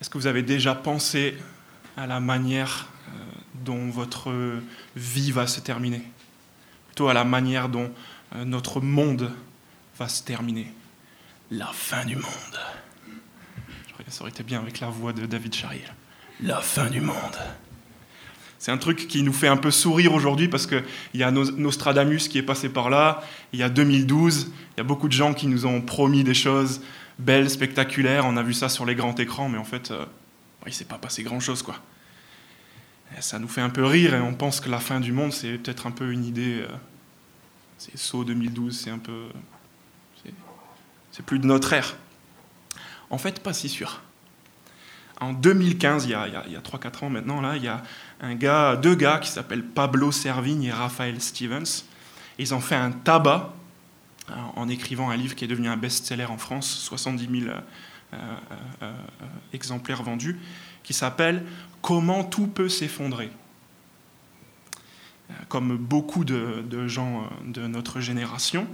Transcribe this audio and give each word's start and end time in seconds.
Est-ce 0.00 0.08
que 0.08 0.16
vous 0.16 0.26
avez 0.26 0.42
déjà 0.42 0.74
pensé 0.74 1.36
à 1.96 2.06
la 2.06 2.20
manière 2.20 2.88
euh, 3.08 3.10
dont 3.64 3.90
votre 3.90 4.32
vie 4.96 5.30
va 5.30 5.46
se 5.46 5.60
terminer? 5.60 6.02
Plutôt 6.86 7.08
à 7.08 7.14
la 7.14 7.24
manière 7.24 7.68
dont 7.68 7.92
euh, 8.34 8.44
notre 8.46 8.80
monde 8.80 9.30
va 9.98 10.08
se 10.08 10.22
terminer 10.22 10.72
La 11.50 11.66
fin 11.66 12.04
du 12.06 12.16
monde. 12.16 12.24
Ça 14.08 14.22
aurait 14.22 14.30
été 14.30 14.42
bien 14.42 14.58
avec 14.60 14.80
la 14.80 14.88
voix 14.88 15.12
de 15.12 15.24
David 15.26 15.54
Charrier. 15.54 15.84
La 16.42 16.60
fin 16.60 16.86
du 16.88 17.00
monde. 17.00 17.38
C'est 18.58 18.72
un 18.72 18.78
truc 18.78 19.06
qui 19.06 19.22
nous 19.22 19.32
fait 19.32 19.48
un 19.48 19.56
peu 19.56 19.70
sourire 19.70 20.14
aujourd'hui 20.14 20.48
parce 20.48 20.66
qu'il 20.66 20.82
y 21.14 21.22
a 21.22 21.30
Nostradamus 21.30 22.28
qui 22.28 22.38
est 22.38 22.42
passé 22.42 22.68
par 22.68 22.90
là, 22.90 23.22
il 23.52 23.60
y 23.60 23.62
a 23.62 23.68
2012, 23.68 24.50
il 24.50 24.78
y 24.78 24.80
a 24.80 24.84
beaucoup 24.84 25.06
de 25.06 25.12
gens 25.12 25.32
qui 25.32 25.46
nous 25.46 25.64
ont 25.64 25.80
promis 25.80 26.24
des 26.24 26.34
choses 26.34 26.80
belles, 27.20 27.50
spectaculaires, 27.50 28.26
on 28.26 28.36
a 28.36 28.42
vu 28.42 28.54
ça 28.54 28.68
sur 28.68 28.84
les 28.84 28.94
grands 28.94 29.14
écrans, 29.14 29.48
mais 29.48 29.58
en 29.58 29.64
fait, 29.64 29.90
euh, 29.90 30.04
il 30.66 30.70
ne 30.70 30.74
s'est 30.74 30.84
pas 30.84 30.98
passé 30.98 31.22
grand-chose. 31.22 31.62
quoi. 31.62 31.76
ça 33.20 33.38
nous 33.38 33.48
fait 33.48 33.60
un 33.60 33.70
peu 33.70 33.84
rire 33.84 34.14
et 34.14 34.20
on 34.20 34.34
pense 34.34 34.60
que 34.60 34.68
la 34.68 34.80
fin 34.80 35.00
du 35.00 35.12
monde, 35.12 35.32
c'est 35.32 35.58
peut-être 35.58 35.86
un 35.86 35.90
peu 35.90 36.12
une 36.12 36.24
idée... 36.24 36.62
Euh, 36.62 36.68
c'est 37.78 37.96
saut 37.96 38.24
2012, 38.24 38.78
c'est 38.78 38.90
un 38.90 38.98
peu... 38.98 39.28
C'est 41.12 41.24
plus 41.24 41.38
de 41.38 41.46
notre 41.46 41.72
ère. 41.72 41.96
En 43.10 43.18
fait, 43.18 43.42
pas 43.42 43.52
si 43.52 43.68
sûr. 43.68 44.00
En 45.20 45.32
2015, 45.32 46.04
il 46.04 46.10
y 46.10 46.14
a, 46.14 46.22
a 46.22 46.60
3-4 46.60 47.04
ans 47.04 47.10
maintenant, 47.10 47.40
là, 47.40 47.56
il 47.56 47.64
y 47.64 47.68
a 47.68 47.82
un 48.20 48.34
gars, 48.34 48.76
deux 48.76 48.94
gars 48.94 49.18
qui 49.18 49.28
s'appellent 49.28 49.64
Pablo 49.64 50.12
Servigne 50.12 50.64
et 50.64 50.72
Raphaël 50.72 51.20
Stevens. 51.20 51.84
Ils 52.38 52.54
ont 52.54 52.60
fait 52.60 52.76
un 52.76 52.92
tabac 52.92 53.52
en 54.56 54.68
écrivant 54.68 55.10
un 55.10 55.16
livre 55.16 55.34
qui 55.34 55.44
est 55.44 55.48
devenu 55.48 55.68
un 55.68 55.76
best-seller 55.76 56.26
en 56.26 56.38
France, 56.38 56.68
70 56.68 57.40
000 57.42 57.52
euh, 58.12 58.16
euh, 58.82 58.92
exemplaires 59.52 60.02
vendus, 60.02 60.38
qui 60.82 60.92
s'appelle 60.92 61.44
Comment 61.82 62.24
tout 62.24 62.46
peut 62.46 62.68
s'effondrer. 62.68 63.30
Comme 65.48 65.76
beaucoup 65.76 66.24
de, 66.24 66.88
gens 66.88 67.30
de 67.46 67.66
notre 67.66 68.00
génération, 68.00 68.66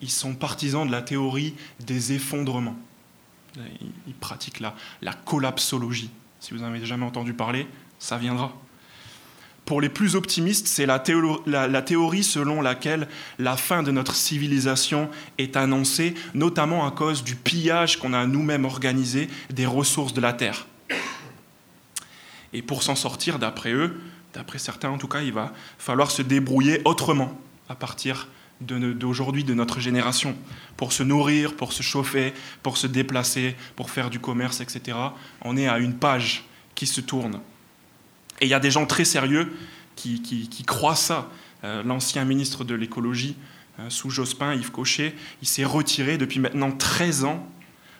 ils 0.00 0.10
sont 0.10 0.34
partisans 0.34 0.86
de 0.86 0.90
la 0.90 1.02
théorie 1.02 1.54
des 1.78 2.14
effondrements. 2.14 2.76
Ils, 4.06 4.14
pratiquent 4.14 4.60
la, 4.60 4.74
la 5.02 5.12
collapsologie. 5.12 6.10
Si 6.40 6.54
vous 6.54 6.60
n'en 6.60 6.68
avez 6.68 6.84
jamais 6.84 7.04
entendu 7.04 7.34
parler, 7.34 7.68
ça 7.98 8.16
viendra. 8.16 8.52
Pour 9.68 9.82
les 9.82 9.90
plus 9.90 10.16
optimistes, 10.16 10.66
c'est 10.66 10.86
la, 10.86 10.98
théorie 10.98 12.24
selon 12.24 12.62
laquelle 12.62 13.06
la 13.38 13.54
fin 13.54 13.82
de 13.82 13.90
notre 13.90 14.14
civilisation 14.14 15.10
est 15.36 15.58
annoncée, 15.58 16.14
notamment 16.32 16.86
à 16.86 16.90
cause 16.90 17.22
du 17.22 17.36
pillage 17.36 17.98
qu'on 17.98 18.14
a 18.14 18.24
nous-mêmes 18.24 18.64
organisé 18.64 19.28
des 19.50 19.66
ressources 19.66 20.14
de 20.14 20.22
la 20.22 20.32
Terre. 20.32 20.66
Et 22.54 22.62
pour 22.62 22.82
s'en 22.82 22.94
sortir, 22.94 23.38
d'après 23.38 23.72
eux, 23.72 24.00
d'après 24.32 24.58
certains 24.58 24.88
en 24.88 24.96
tout 24.96 25.06
cas, 25.06 25.20
il 25.20 25.34
va 25.34 25.52
falloir 25.76 26.10
se 26.10 26.22
débrouiller 26.22 26.80
autrement 26.86 27.38
à 27.68 27.74
partir 27.74 28.28
d'aujourd'hui, 28.62 29.44
de, 29.44 29.50
de 29.50 29.54
notre 29.54 29.80
génération, 29.80 30.34
pour 30.78 30.94
se 30.94 31.02
nourrir, 31.02 31.54
pour 31.56 31.74
se 31.74 31.82
chauffer, 31.82 32.32
pour 32.62 32.78
se 32.78 32.86
déplacer, 32.86 33.54
pour 33.76 33.90
faire 33.90 34.08
du 34.08 34.18
commerce, 34.18 34.62
etc. 34.62 34.96
On 35.42 35.58
est 35.58 35.68
à 35.68 35.78
une 35.78 35.92
page 35.92 36.46
qui 36.74 36.86
se 36.86 37.02
tourne. 37.02 37.42
Et 38.40 38.46
il 38.46 38.48
y 38.48 38.54
a 38.54 38.60
des 38.60 38.70
gens 38.70 38.86
très 38.86 39.04
sérieux 39.04 39.52
qui, 39.96 40.64
croient 40.66 40.96
ça. 40.96 41.30
Euh, 41.64 41.82
l'ancien 41.82 42.24
ministre 42.24 42.62
de 42.62 42.74
l'écologie, 42.74 43.36
euh, 43.80 43.90
sous 43.90 44.10
Jospin, 44.10 44.54
Yves 44.54 44.70
Cochet, 44.70 45.12
il 45.42 45.48
s'est 45.48 45.64
retiré 45.64 46.16
depuis 46.16 46.38
maintenant 46.38 46.70
13 46.70 47.24
ans 47.24 47.44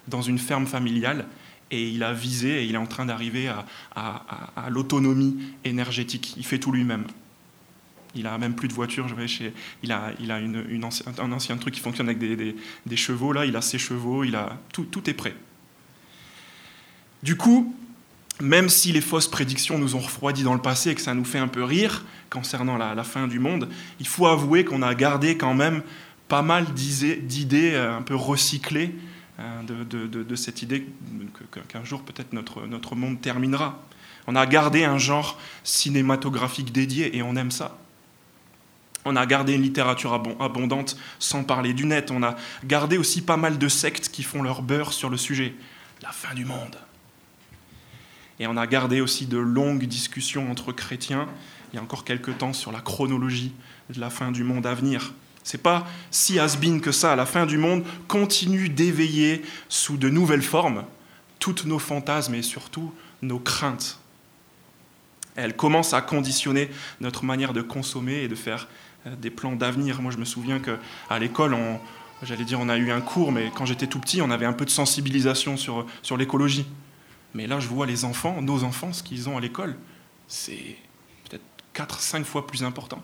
dans 0.07 0.23
une 0.23 0.39
ferme 0.39 0.67
familiale 0.67 1.27
et 1.71 1.89
il 1.89 2.03
a 2.03 2.13
visé 2.13 2.63
et 2.63 2.65
il 2.65 2.75
est 2.75 2.79
en 2.79 2.87
train 2.87 3.07
d'arriver 3.07 3.53
à, 3.95 4.69
l'autonomie 4.71 5.39
énergétique. 5.65 6.35
Il 6.37 6.45
fait 6.45 6.59
tout 6.59 6.73
lui-même. 6.73 7.05
Il 8.15 8.27
a 8.27 8.39
même 8.39 8.55
plus 8.55 8.69
de 8.69 8.73
voiture. 8.73 9.07
Je 9.09 9.15
vais 9.15 9.29
chez, 9.29 9.53
il 9.83 9.93
a, 9.93 10.15
un 10.25 11.33
ancien 11.33 11.57
truc 11.59 11.75
qui 11.75 11.81
fonctionne 11.81 12.09
avec 12.09 12.19
des, 12.19 12.97
chevaux. 12.97 13.33
Là, 13.33 13.45
il 13.45 13.55
a 13.55 13.61
ses 13.61 13.79
chevaux. 13.79 14.25
Il 14.25 14.35
a 14.35 14.59
tout, 14.73 14.85
tout 14.85 15.09
est 15.11 15.15
prêt. 15.15 15.35
Du 17.23 17.37
coup, 17.37 17.75
même 18.41 18.69
si 18.69 18.93
les 18.93 19.01
fausses 19.01 19.29
prédictions 19.29 19.79
nous 19.79 19.97
ont 19.97 20.01
refroidis 20.01 20.43
dans 20.43 20.55
le 20.55 20.61
passé 20.61 20.91
et 20.91 20.95
que 20.95 21.01
ça 21.01 21.15
nous 21.15 21.25
fait 21.25 21.39
un 21.39 21.49
peu 21.49 21.65
rire 21.65 22.05
concernant 22.31 22.77
la, 22.77 23.05
fin 23.05 23.27
du 23.27 23.39
monde, 23.39 23.69
il 24.01 24.07
faut 24.07 24.27
avouer 24.27 24.65
qu'on 24.65 24.83
a 24.83 24.95
gardé 24.95 25.37
quand 25.37 25.55
même 25.55 25.83
pas 26.29 26.43
mal 26.43 26.67
d'idées 26.75 27.73
euh, 27.73 27.97
un 27.97 28.03
peu 28.03 28.15
recyclées 28.15 28.95
euh, 29.41 29.63
de, 29.65 30.37
cette 30.37 30.63
idée 30.63 30.87
qu'un 31.69 31.85
jour 31.85 32.03
peut-être 32.03 32.33
notre, 32.33 32.67
notre 32.67 32.95
monde 32.95 33.21
terminera. 33.21 33.83
On 34.27 34.37
a 34.37 34.47
gardé 34.47 34.85
un 34.85 34.99
genre 34.99 35.39
cinématographique 35.65 36.71
dédié 36.71 37.17
et 37.17 37.23
on 37.23 37.35
aime 37.35 37.51
ça. 37.51 37.79
On 39.05 39.17
a 39.17 39.25
gardé 39.25 39.55
une 39.55 39.63
littérature 39.63 40.13
abondante 40.39 40.99
sans 41.19 41.45
parler 41.45 41.73
du 41.73 41.87
net. 41.87 42.11
On 42.11 42.23
a 42.23 42.37
gardé 42.65 42.99
aussi 42.99 43.23
pas 43.23 43.39
mal 43.39 43.57
de 43.57 43.69
sectes 43.69 44.11
qui 44.11 44.23
font 44.23 44.43
leur 44.43 44.61
beurre 44.61 44.93
sur 44.93 45.09
le 45.09 45.17
sujet. 45.17 45.55
La 46.03 46.11
fin 46.11 46.35
du 46.35 46.45
monde. 46.45 46.77
Et 48.41 48.47
on 48.47 48.57
a 48.57 48.67
gardé 48.67 49.01
aussi 49.01 49.27
de 49.27 49.39
longues 49.39 49.85
discussions 49.85 50.51
entre 50.51 50.73
chrétiens, 50.73 51.29
il 51.73 51.77
y 51.77 51.79
a 51.79 51.83
encore 51.83 52.05
quelques 52.05 52.39
temps, 52.39 52.53
sur 52.53 52.73
la 52.73 52.81
chronologie 52.81 53.53
de 53.91 54.01
la 54.01 54.11
fin 54.11 54.31
du 54.31 54.45
monde 54.45 54.67
à 54.67 54.75
venir. 54.75 55.13
C'est 55.43 55.63
pas 55.63 55.87
si 56.11 56.39
has 56.39 56.59
que 56.83 56.93
ça. 56.93 57.17
La 57.17 57.27
fin 57.27 57.47
du 57.47 57.57
monde 57.57 57.85
continue 58.07 58.69
d'éveiller 58.69 59.43
sous 59.69 59.97
de 59.97 60.09
nouvelles 60.09 60.43
formes 60.43 60.85
toutes 61.39 61.65
nos 61.65 61.79
fantasmes 61.79 62.35
et 62.35 62.43
surtout 62.43 62.93
nos 63.23 63.39
craintes. 63.39 63.99
Elle 65.37 65.55
commence 65.55 65.95
à 65.95 66.01
conditionner 66.01 66.69
notre 67.01 67.25
manière 67.25 67.53
de 67.53 67.63
consommer 67.63 68.23
et 68.23 68.29
de 68.29 68.35
faire 68.35 68.69
euh, 69.07 69.15
des 69.17 69.31
plans 69.31 69.55
d'avenir. 69.55 70.03
Moi, 70.03 70.11
je 70.11 70.19
me 70.19 70.25
souviens 70.25 70.59
qu'à 70.59 71.19
l'école, 71.19 71.57
j'allais 72.23 72.45
dire, 72.45 72.59
on 72.61 72.69
a 72.69 72.77
eu 72.77 72.91
un 72.91 73.01
cours, 73.01 73.31
mais 73.31 73.53
quand 73.55 73.65
j'étais 73.65 73.87
tout 73.87 74.01
petit, 74.01 74.21
on 74.21 74.31
avait 74.31 74.47
un 74.47 74.53
peu 74.53 74.65
de 74.65 74.71
sensibilisation 74.71 75.57
sur, 75.57 75.87
sur 76.03 76.17
l'écologie. 76.17 76.67
Mais 77.35 77.47
là, 77.47 77.61
je 77.61 77.69
vois 77.69 77.87
les 77.87 78.05
enfants, 78.05 78.41
nos 78.43 78.65
enfants, 78.65 78.93
ce 78.93 79.03
qu'ils 79.03 79.29
ont 79.29 79.37
à 79.37 79.41
l'école, 79.41 79.77
c'est 80.27 80.77
peut-être 81.29 81.45
4-5 81.75 82.25
fois 82.25 82.47
plus 82.47 82.65
important. 82.65 83.03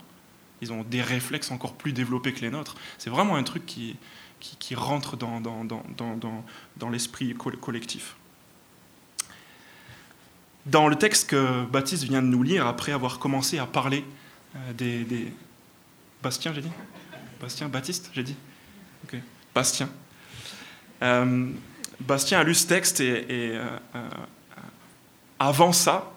Ils 0.60 0.72
ont 0.72 0.82
des 0.82 1.02
réflexes 1.02 1.50
encore 1.50 1.74
plus 1.74 1.92
développés 1.92 2.32
que 2.32 2.40
les 2.40 2.50
nôtres. 2.50 2.76
C'est 2.98 3.10
vraiment 3.10 3.36
un 3.36 3.42
truc 3.42 3.66
qui, 3.66 3.96
qui, 4.40 4.74
rentre 4.74 5.16
dans, 5.16 5.40
dans, 5.40 5.64
dans, 5.64 6.44
dans 6.76 6.90
l'esprit 6.90 7.34
collectif. 7.34 8.16
Dans 10.66 10.88
le 10.88 10.96
texte 10.96 11.28
que 11.28 11.64
Baptiste 11.66 12.04
vient 12.04 12.22
de 12.22 12.26
nous 12.26 12.42
lire, 12.42 12.66
après 12.66 12.92
avoir 12.92 13.18
commencé 13.18 13.58
à 13.58 13.66
parler 13.66 14.04
euh, 14.56 14.72
des, 14.72 15.04
des... 15.04 15.32
Bastien, 16.22 16.54
j'ai 16.54 16.62
dit? 16.62 16.70
Bastien, 17.38 17.68
Baptiste, 17.68 18.10
j'ai 18.14 18.22
dit? 18.22 18.36
Ok. 19.04 19.20
Bastien. 19.54 19.90
Euh, 21.02 21.50
Bastien 22.00 22.40
a 22.40 22.44
lu 22.44 22.54
ce 22.54 22.66
texte 22.66 23.00
et, 23.00 23.26
euh, 23.30 23.66
euh, 23.94 24.08
avant 25.38 25.72
ça, 25.72 26.12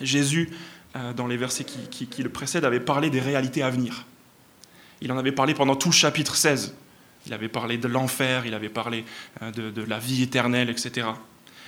Jésus, 0.00 0.50
euh, 0.96 1.12
dans 1.12 1.26
les 1.26 1.36
versets 1.36 1.64
qui, 1.64 2.22
le 2.22 2.28
précèdent, 2.28 2.64
avait 2.64 2.80
parlé 2.80 3.10
des 3.10 3.20
réalités 3.20 3.62
à 3.62 3.70
venir. 3.70 4.04
Il 5.00 5.12
en 5.12 5.18
avait 5.18 5.32
parlé 5.32 5.54
pendant 5.54 5.76
tout 5.76 5.88
le 5.88 5.94
chapitre 5.94 6.36
16. 6.36 6.74
Il 7.26 7.32
avait 7.32 7.48
parlé 7.48 7.78
de 7.78 7.88
l'enfer, 7.88 8.46
il 8.46 8.54
avait 8.54 8.68
parlé 8.68 9.04
de, 9.40 9.70
de, 9.70 9.82
la 9.82 9.98
vie 9.98 10.22
éternelle, 10.22 10.70
etc. 10.70 11.08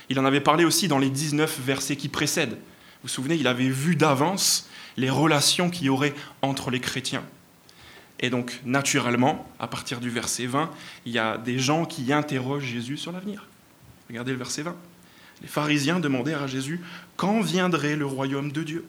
Il 0.09 0.19
en 0.19 0.25
avait 0.25 0.41
parlé 0.41 0.65
aussi 0.65 0.87
dans 0.87 0.99
les 0.99 1.09
19 1.09 1.59
versets 1.61 1.95
qui 1.95 2.09
précèdent. 2.09 2.53
Vous 2.55 3.03
vous 3.03 3.07
souvenez, 3.07 3.35
il 3.35 3.47
avait 3.47 3.69
vu 3.69 3.95
d'avance 3.95 4.69
les 4.97 5.09
relations 5.09 5.69
qu'il 5.69 5.85
y 5.85 5.89
aurait 5.89 6.13
entre 6.41 6.71
les 6.71 6.79
chrétiens. 6.79 7.23
Et 8.19 8.29
donc, 8.29 8.59
naturellement, 8.65 9.47
à 9.59 9.67
partir 9.67 9.99
du 9.99 10.09
verset 10.09 10.45
20, 10.45 10.71
il 11.05 11.11
y 11.11 11.19
a 11.19 11.37
des 11.37 11.59
gens 11.59 11.85
qui 11.85 12.11
interrogent 12.13 12.63
Jésus 12.63 12.97
sur 12.97 13.11
l'avenir. 13.11 13.47
Regardez 14.09 14.31
le 14.31 14.37
verset 14.37 14.63
20. 14.63 14.75
Les 15.41 15.47
pharisiens 15.47 15.99
demandèrent 15.99 16.43
à 16.43 16.47
Jésus 16.47 16.81
quand 17.17 17.41
viendrait 17.41 17.95
le 17.95 18.05
royaume 18.05 18.51
de 18.51 18.63
Dieu? 18.63 18.85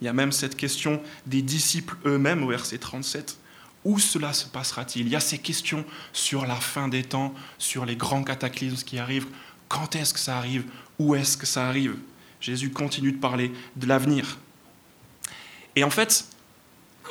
Il 0.00 0.04
y 0.04 0.08
a 0.08 0.12
même 0.12 0.32
cette 0.32 0.56
question 0.56 1.00
des 1.24 1.40
disciples 1.40 1.96
eux-mêmes 2.04 2.42
au 2.42 2.48
verset 2.48 2.78
37. 2.78 3.38
Où 3.84 3.98
cela 3.98 4.32
se 4.32 4.46
passera-t-il? 4.46 5.06
Il 5.06 5.12
y 5.12 5.16
a 5.16 5.20
ces 5.20 5.38
questions 5.38 5.84
sur 6.12 6.44
la 6.44 6.56
fin 6.56 6.88
des 6.88 7.04
temps, 7.04 7.32
sur 7.56 7.86
les 7.86 7.96
grands 7.96 8.24
cataclysmes 8.24 8.84
qui 8.84 8.98
arrivent. 8.98 9.28
Quand 9.68 9.96
est-ce 9.96 10.12
que 10.12 10.20
ça 10.20 10.36
arrive 10.36 10.64
Où 10.98 11.14
est-ce 11.14 11.36
que 11.36 11.46
ça 11.46 11.66
arrive? 11.66 11.96
Jésus 12.40 12.70
continue 12.70 13.12
de 13.12 13.18
parler 13.18 13.52
de 13.76 13.86
l'avenir. 13.86 14.38
Et 15.76 15.84
en 15.84 15.90
fait, 15.90 16.26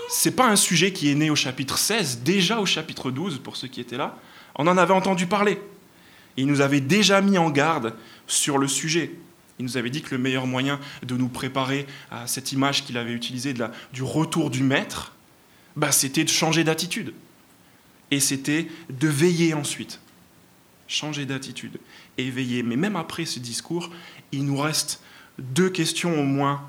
c'est 0.10 0.36
pas 0.36 0.48
un 0.48 0.56
sujet 0.56 0.94
qui 0.94 1.10
est 1.10 1.16
né 1.16 1.30
au 1.30 1.36
chapitre 1.36 1.78
16, 1.78 2.20
déjà 2.24 2.60
au 2.60 2.66
chapitre 2.66 3.12
12, 3.12 3.40
pour 3.40 3.56
ceux 3.56 3.68
qui 3.68 3.82
étaient 3.82 3.98
là, 3.98 4.18
on 4.56 4.68
en 4.68 4.78
avait 4.78 4.94
entendu 4.94 5.28
parler. 5.28 5.60
Il 6.38 6.48
nous 6.48 6.62
avait 6.62 6.82
déjà 6.82 7.22
mis 7.22 7.38
en 7.38 7.50
garde 7.50 7.96
sur 8.28 8.58
le 8.58 8.68
sujet. 8.68 9.12
Il 9.60 9.66
nous 9.66 9.78
avait 9.78 9.90
dit 9.90 10.02
que 10.02 10.14
le 10.14 10.22
meilleur 10.22 10.48
moyen 10.48 10.80
de 11.04 11.16
nous 11.16 11.30
préparer 11.30 11.88
à 12.12 12.28
cette 12.28 12.52
image 12.52 12.84
qu'il 12.84 12.98
avait 12.98 13.14
utilisée 13.14 13.54
de 13.54 13.60
la, 13.60 13.72
du 13.94 14.04
retour 14.04 14.50
du 14.50 14.64
maître, 14.64 15.14
bah, 15.76 15.92
c'était 15.92 16.24
de 16.24 16.30
changer 16.30 16.64
d'attitude. 16.64 17.14
Et 18.12 18.20
c'était 18.20 18.68
de 18.90 19.08
veiller 19.08 19.54
ensuite. 19.54 20.00
changer 20.88 21.26
d'attitude, 21.26 21.80
éveiller. 22.18 22.64
Mais 22.64 22.76
même 22.76 22.96
après 22.96 23.26
ce 23.26 23.40
discours, 23.40 23.90
il 24.32 24.46
nous 24.46 24.58
reste 24.58 25.02
deux 25.40 25.70
questions 25.70 26.20
au 26.20 26.24
moins 26.24 26.62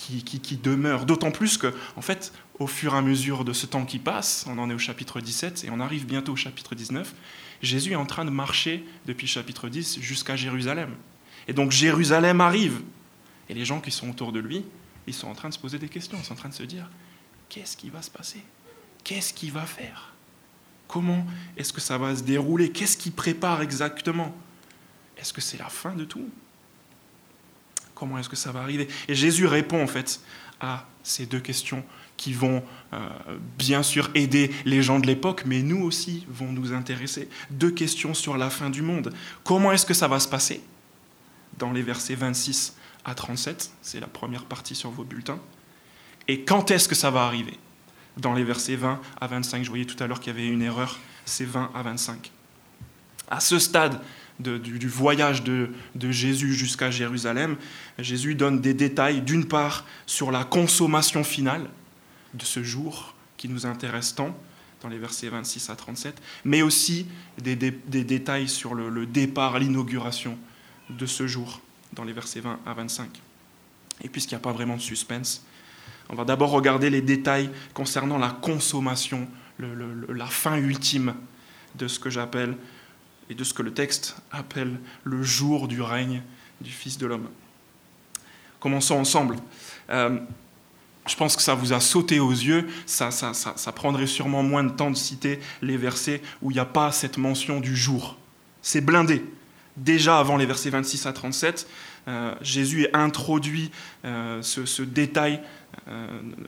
qui, 0.00 0.56
demeurent. 0.56 1.06
D'autant 1.06 1.30
plus 1.30 1.58
que, 1.58 1.74
en 1.96 2.00
fait, 2.00 2.32
au 2.58 2.66
fur 2.66 2.94
et 2.94 2.98
à 2.98 3.02
mesure 3.02 3.44
de 3.44 3.52
ce 3.52 3.66
temps 3.66 3.84
qui 3.84 3.98
passe, 3.98 4.46
on 4.48 4.58
en 4.58 4.70
est 4.70 4.74
au 4.74 4.78
chapitre 4.78 5.20
17 5.20 5.64
et 5.64 5.70
on 5.70 5.80
arrive 5.80 6.06
bientôt 6.06 6.32
au 6.32 6.36
chapitre 6.36 6.74
19, 6.74 7.14
Jésus 7.62 7.92
est 7.92 7.96
en 7.96 8.06
train 8.06 8.24
de 8.24 8.30
marcher 8.30 8.84
depuis 9.06 9.26
le 9.26 9.30
chapitre 9.30 9.68
10 9.68 10.00
jusqu'à 10.00 10.36
Jérusalem. 10.36 10.94
Et 11.48 11.52
donc 11.52 11.70
Jérusalem 11.70 12.40
arrive. 12.40 12.80
Et 13.48 13.54
les 13.54 13.64
gens 13.64 13.80
qui 13.80 13.90
sont 13.90 14.08
autour 14.08 14.32
de 14.32 14.40
lui, 14.40 14.64
ils 15.06 15.14
sont 15.14 15.28
en 15.28 15.34
train 15.34 15.48
de 15.48 15.54
se 15.54 15.58
poser 15.58 15.78
des 15.78 15.88
questions, 15.88 16.16
ils 16.18 16.24
sont 16.24 16.32
en 16.32 16.36
train 16.36 16.48
de 16.48 16.54
se 16.54 16.62
dire, 16.62 16.88
qu'est-ce 17.48 17.76
qui 17.76 17.90
va 17.90 18.00
se 18.00 18.10
passer? 18.10 18.42
Qu'est-ce 19.04 19.34
qu'il 19.34 19.52
va 19.52 19.66
faire? 19.66 20.14
Comment 20.88 21.26
est-ce 21.56 21.72
que 21.72 21.80
ça 21.80 21.98
va 21.98 22.16
se 22.16 22.22
dérouler? 22.22 22.70
Qu'est-ce 22.70 22.96
qu'il 22.96 23.12
prépare 23.12 23.62
exactement? 23.62 24.34
Est-ce 25.16 25.32
que 25.32 25.40
c'est 25.40 25.58
la 25.58 25.68
fin 25.68 25.94
de 25.94 26.04
tout? 26.04 26.28
Comment 28.00 28.16
est-ce 28.16 28.30
que 28.30 28.36
ça 28.36 28.50
va 28.50 28.60
arriver 28.60 28.88
Et 29.08 29.14
Jésus 29.14 29.44
répond 29.44 29.82
en 29.82 29.86
fait 29.86 30.22
à 30.58 30.86
ces 31.02 31.26
deux 31.26 31.38
questions 31.38 31.84
qui 32.16 32.32
vont 32.32 32.62
euh, 32.94 32.98
bien 33.58 33.82
sûr 33.82 34.08
aider 34.14 34.50
les 34.64 34.82
gens 34.82 35.00
de 35.00 35.06
l'époque, 35.06 35.42
mais 35.44 35.60
nous 35.60 35.82
aussi 35.82 36.24
vont 36.26 36.50
nous 36.50 36.72
intéresser. 36.72 37.28
Deux 37.50 37.70
questions 37.70 38.14
sur 38.14 38.38
la 38.38 38.48
fin 38.48 38.70
du 38.70 38.80
monde. 38.80 39.12
Comment 39.44 39.70
est-ce 39.70 39.84
que 39.84 39.92
ça 39.92 40.08
va 40.08 40.18
se 40.18 40.28
passer? 40.28 40.62
Dans 41.58 41.72
les 41.72 41.82
versets 41.82 42.14
26 42.14 42.74
à 43.04 43.14
37, 43.14 43.70
c'est 43.82 44.00
la 44.00 44.06
première 44.06 44.46
partie 44.46 44.74
sur 44.74 44.90
vos 44.90 45.04
bulletins. 45.04 45.38
Et 46.26 46.40
quand 46.40 46.70
est-ce 46.70 46.88
que 46.88 46.94
ça 46.94 47.10
va 47.10 47.24
arriver? 47.24 47.58
Dans 48.16 48.32
les 48.32 48.44
versets 48.44 48.76
20 48.76 48.98
à 49.20 49.26
25, 49.26 49.62
je 49.62 49.68
voyais 49.68 49.84
tout 49.84 50.02
à 50.02 50.06
l'heure 50.06 50.20
qu'il 50.20 50.34
y 50.34 50.36
avait 50.38 50.48
une 50.48 50.62
erreur, 50.62 50.98
c'est 51.26 51.44
20 51.44 51.70
à 51.74 51.82
25. 51.82 52.32
À 53.28 53.40
ce 53.40 53.58
stade 53.58 54.00
du, 54.40 54.88
voyage 54.88 55.42
de, 55.42 55.70
Jésus 56.10 56.54
jusqu'à 56.54 56.90
Jérusalem, 56.90 57.56
Jésus 57.98 58.34
donne 58.34 58.60
des 58.60 58.74
détails, 58.74 59.20
d'une 59.20 59.46
part, 59.46 59.84
sur 60.06 60.30
la 60.30 60.44
consommation 60.44 61.24
finale 61.24 61.68
de 62.34 62.44
ce 62.44 62.62
jour 62.62 63.14
qui 63.36 63.48
nous 63.48 63.66
intéresse 63.66 64.14
tant, 64.14 64.36
dans 64.82 64.88
les 64.88 64.98
versets 64.98 65.28
26 65.28 65.70
à 65.70 65.76
37, 65.76 66.20
mais 66.44 66.62
aussi 66.62 67.06
des, 67.42 67.54
détails 67.56 68.48
sur 68.48 68.74
le, 68.74 69.06
départ, 69.06 69.58
l'inauguration 69.58 70.38
de 70.88 71.06
ce 71.06 71.26
jour, 71.26 71.60
dans 71.92 72.04
les 72.04 72.12
versets 72.12 72.40
20 72.40 72.60
à 72.64 72.74
25. 72.74 73.08
Et 74.02 74.08
puisqu'il 74.08 74.34
n'y 74.34 74.40
a 74.40 74.42
pas 74.42 74.52
vraiment 74.52 74.76
de 74.76 74.80
suspense, 74.82 75.44
on 76.08 76.14
va 76.14 76.24
d'abord 76.24 76.50
regarder 76.50 76.90
les 76.90 77.02
détails 77.02 77.50
concernant 77.74 78.18
la 78.18 78.30
consommation, 78.30 79.28
la 79.58 80.26
fin 80.26 80.56
ultime 80.56 81.14
de 81.76 81.86
ce 81.86 81.98
que 81.98 82.10
j'appelle 82.10 82.56
et 83.30 83.34
de 83.34 83.44
ce 83.44 83.54
que 83.54 83.62
le 83.62 83.72
texte 83.72 84.16
appelle 84.32 84.78
le 85.04 85.22
jour 85.22 85.68
du 85.68 85.80
règne 85.80 86.22
du 86.60 86.70
Fils 86.70 86.98
de 86.98 87.06
l'homme. 87.06 87.28
Commençons 88.58 88.96
ensemble. 88.96 89.36
Euh, 89.88 90.18
je 91.06 91.16
pense 91.16 91.36
que 91.36 91.42
ça 91.42 91.54
vous 91.54 91.72
a 91.72 91.80
sauté 91.80 92.20
aux 92.20 92.30
yeux, 92.30 92.68
ça, 92.84 93.10
ça, 93.10 93.32
ça, 93.32 93.72
prendrait 93.72 94.06
sûrement 94.06 94.42
moins 94.42 94.64
de 94.64 94.70
temps 94.70 94.90
de 94.90 94.96
citer 94.96 95.40
les 95.62 95.76
versets 95.76 96.20
où 96.42 96.50
il 96.50 96.54
n'y 96.54 96.60
a 96.60 96.66
pas 96.66 96.92
cette 96.92 97.16
mention 97.16 97.60
du 97.60 97.74
jour. 97.74 98.18
C'est 98.60 98.82
blindé. 98.82 99.24
Déjà 99.76 100.18
avant 100.18 100.36
les 100.36 100.46
versets 100.46 100.70
26 100.70 101.06
à 101.06 101.12
37, 101.12 101.66
euh, 102.08 102.34
Jésus 102.40 102.88
introduit 102.92 103.70
euh, 104.04 104.42
ce, 104.42 104.82
détail 104.82 105.40
euh, 105.88 106.06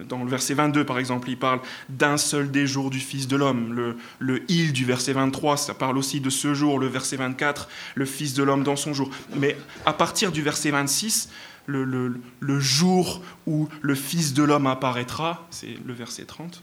dans 0.09 0.25
le 0.25 0.31
verset 0.31 0.55
22, 0.55 0.85
par 0.85 0.99
exemple, 0.99 1.31
il 1.31 1.39
parle 1.39 1.61
d'un 1.89 2.17
seul 2.17 2.51
des 2.51 2.67
jours 2.67 2.91
du 2.91 2.99
Fils 2.99 3.29
de 3.29 3.37
l'homme. 3.37 3.97
Le, 4.19 4.43
il 4.49 4.73
du 4.73 4.85
verset 4.85 5.13
23, 5.13 5.57
ça 5.57 5.75
parle 5.75 5.99
aussi 5.99 6.21
de 6.21 6.31
ce 6.31 6.55
jour. 6.55 6.79
Le 6.79 6.89
verset 6.89 7.17
24, 7.17 7.69
le 7.95 8.05
Fils 8.05 8.35
de 8.35 8.43
l'homme 8.43 8.65
dans 8.65 8.77
son 8.77 8.93
jour. 8.93 9.11
Mais 9.37 9.57
à 9.87 9.93
partir 9.93 10.33
du 10.33 10.43
verset 10.43 10.71
26, 10.71 11.29
le, 11.67 11.85
le, 11.85 12.21
le 12.41 12.61
jour 12.61 13.23
où 13.47 13.69
le 13.83 13.95
Fils 13.95 14.35
de 14.35 14.43
l'homme 14.43 14.67
apparaîtra, 14.67 15.47
c'est 15.51 15.79
le 15.87 15.93
verset 15.93 16.25
30. 16.25 16.63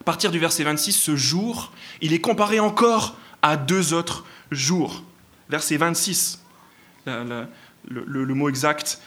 À 0.00 0.04
partir 0.04 0.32
du 0.32 0.40
verset 0.40 0.64
26, 0.64 0.92
ce 0.92 1.14
jour, 1.14 1.72
il 2.00 2.12
est 2.12 2.20
comparé 2.20 2.58
encore 2.58 3.16
à 3.42 3.56
deux 3.56 3.92
autres 3.94 4.24
jours. 4.50 5.04
Verset 5.52 5.76
26, 5.76 6.42
la, 7.04 7.46
le, 7.86 8.34
mot 8.34 8.48
exact. 8.48 8.98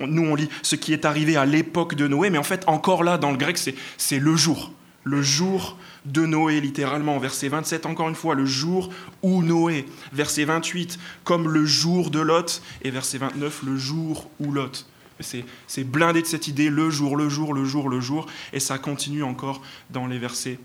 Nous, 0.00 0.22
on 0.22 0.36
lit 0.36 0.48
ce 0.62 0.76
qui 0.76 0.92
est 0.92 1.04
arrivé 1.04 1.36
à 1.36 1.44
l'époque 1.44 1.96
de 1.96 2.06
Noé, 2.06 2.30
mais 2.30 2.38
en 2.38 2.44
fait, 2.44 2.62
encore 2.68 3.02
là, 3.02 3.18
dans 3.18 3.32
le 3.32 3.36
grec, 3.36 3.58
c'est 3.58 4.18
le 4.20 4.36
jour. 4.36 4.72
Le 5.02 5.22
jour 5.22 5.76
de 6.04 6.24
Noé, 6.24 6.60
littéralement. 6.60 7.18
Verset 7.18 7.48
27, 7.48 7.84
encore 7.86 8.08
une 8.08 8.14
fois, 8.14 8.36
le 8.36 8.44
jour 8.44 8.90
où 9.22 9.42
Noé. 9.42 9.86
Verset 10.12 10.44
28, 10.44 11.00
comme 11.24 11.48
le 11.48 11.64
jour 11.64 12.10
de 12.12 12.20
Lot. 12.20 12.62
Et 12.82 12.92
verset 12.92 13.18
29, 13.18 13.64
le 13.64 13.76
jour 13.76 14.30
où 14.38 14.52
Lot. 14.52 14.86
C'est 15.18 15.82
blindé 15.82 16.22
de 16.22 16.28
cette 16.28 16.46
idée, 16.46 16.70
le 16.70 16.90
jour, 16.90 17.16
le 17.16 17.28
jour, 17.28 17.54
le 17.54 17.64
jour, 17.64 17.88
le 17.88 18.00
jour. 18.00 18.26
Et 18.52 18.60
ça 18.60 18.78
continue 18.78 19.24
encore 19.24 19.62
dans 19.90 20.06
les 20.06 20.18
versets 20.18 20.60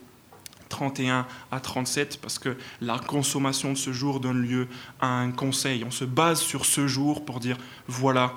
31 0.69 1.27
à 1.51 1.59
37, 1.59 2.19
parce 2.21 2.39
que 2.39 2.57
la 2.81 2.99
consommation 2.99 3.73
de 3.73 3.77
ce 3.77 3.93
jour 3.93 4.19
donne 4.19 4.41
lieu 4.41 4.67
à 4.99 5.07
un 5.07 5.31
conseil. 5.31 5.83
On 5.83 5.91
se 5.91 6.05
base 6.05 6.41
sur 6.41 6.65
ce 6.65 6.87
jour 6.87 7.25
pour 7.25 7.39
dire 7.39 7.57
voilà 7.87 8.33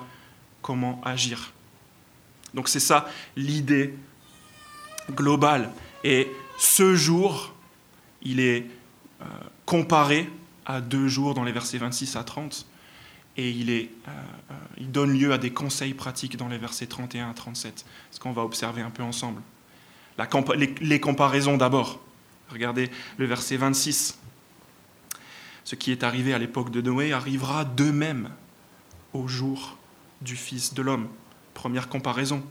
comment 0.61 1.01
agir. 1.03 1.53
Donc 2.53 2.69
c'est 2.69 2.79
ça 2.79 3.07
l'idée 3.35 3.93
globale. 5.11 5.71
Et 6.03 6.31
ce 6.57 6.95
jour, 6.95 7.53
il 8.21 8.39
est 8.39 8.65
euh, 9.21 9.25
comparé 9.65 10.29
à 10.65 10.81
deux 10.81 11.07
jours 11.07 11.33
dans 11.33 11.43
les 11.43 11.51
versets 11.51 11.77
26 11.77 12.15
à 12.15 12.23
30, 12.23 12.65
et 13.37 13.51
il, 13.51 13.69
est, 13.69 13.89
euh, 14.07 14.11
euh, 14.51 14.53
il 14.77 14.91
donne 14.91 15.17
lieu 15.17 15.31
à 15.31 15.37
des 15.37 15.51
conseils 15.51 15.93
pratiques 15.93 16.37
dans 16.37 16.47
les 16.47 16.57
versets 16.57 16.87
31 16.87 17.29
à 17.29 17.33
37, 17.33 17.85
ce 18.11 18.19
qu'on 18.19 18.31
va 18.31 18.43
observer 18.43 18.81
un 18.81 18.89
peu 18.89 19.03
ensemble. 19.03 19.41
Les 20.81 20.99
comparaisons 20.99 21.57
d'abord. 21.57 21.99
Regardez 22.49 22.89
le 23.17 23.25
verset 23.25 23.57
26. 23.57 24.17
Ce 25.63 25.75
qui 25.75 25.91
est 25.91 26.03
arrivé 26.03 26.33
à 26.33 26.39
l'époque 26.39 26.71
de 26.71 26.81
Noé 26.81 27.11
arrivera 27.11 27.65
de 27.65 27.91
même 27.91 28.29
au 29.13 29.27
jour 29.27 29.77
du 30.21 30.35
Fils 30.35 30.73
de 30.73 30.81
l'homme. 30.81 31.07
Première 31.53 31.89
comparaison. 31.89 32.43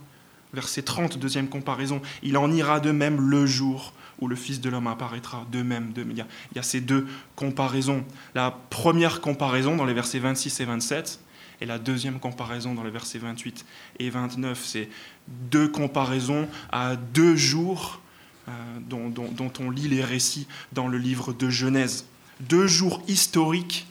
Verset 0.53 0.83
30, 0.83 1.17
deuxième 1.17 1.49
comparaison. 1.49 2.01
Il 2.21 2.37
en 2.37 2.51
ira 2.51 2.79
de 2.79 2.91
même 2.91 3.19
le 3.19 3.45
jour 3.45 3.93
où 4.19 4.27
le 4.27 4.35
Fils 4.35 4.61
de 4.61 4.69
l'homme 4.69 4.87
apparaîtra. 4.87 5.45
De 5.51 5.61
même, 5.61 5.93
de... 5.93 6.05
Il, 6.09 6.17
y 6.17 6.21
a, 6.21 6.27
il 6.51 6.57
y 6.57 6.59
a 6.59 6.63
ces 6.63 6.81
deux 6.81 7.07
comparaisons. 7.35 8.05
La 8.35 8.51
première 8.69 9.19
comparaison 9.19 9.75
dans 9.75 9.85
les 9.85 9.93
versets 9.93 10.19
26 10.19 10.59
et 10.59 10.65
27 10.65 11.19
et 11.59 11.65
la 11.65 11.79
deuxième 11.79 12.19
comparaison 12.19 12.73
dans 12.73 12.83
les 12.83 12.91
versets 12.91 13.19
28 13.19 13.65
et 13.99 14.09
29. 14.09 14.63
C'est 14.63 14.89
deux 15.27 15.67
comparaisons 15.67 16.47
à 16.71 16.95
deux 16.95 17.35
jours 17.35 17.99
euh, 18.49 18.79
dont, 18.79 19.51
on 19.59 19.69
lit 19.69 19.89
les 19.89 20.03
récits 20.03 20.47
dans 20.71 20.87
le 20.87 20.97
livre 20.97 21.33
de 21.33 21.49
Genèse. 21.49 22.05
Deux 22.39 22.67
jours 22.67 23.01
historiques 23.07 23.87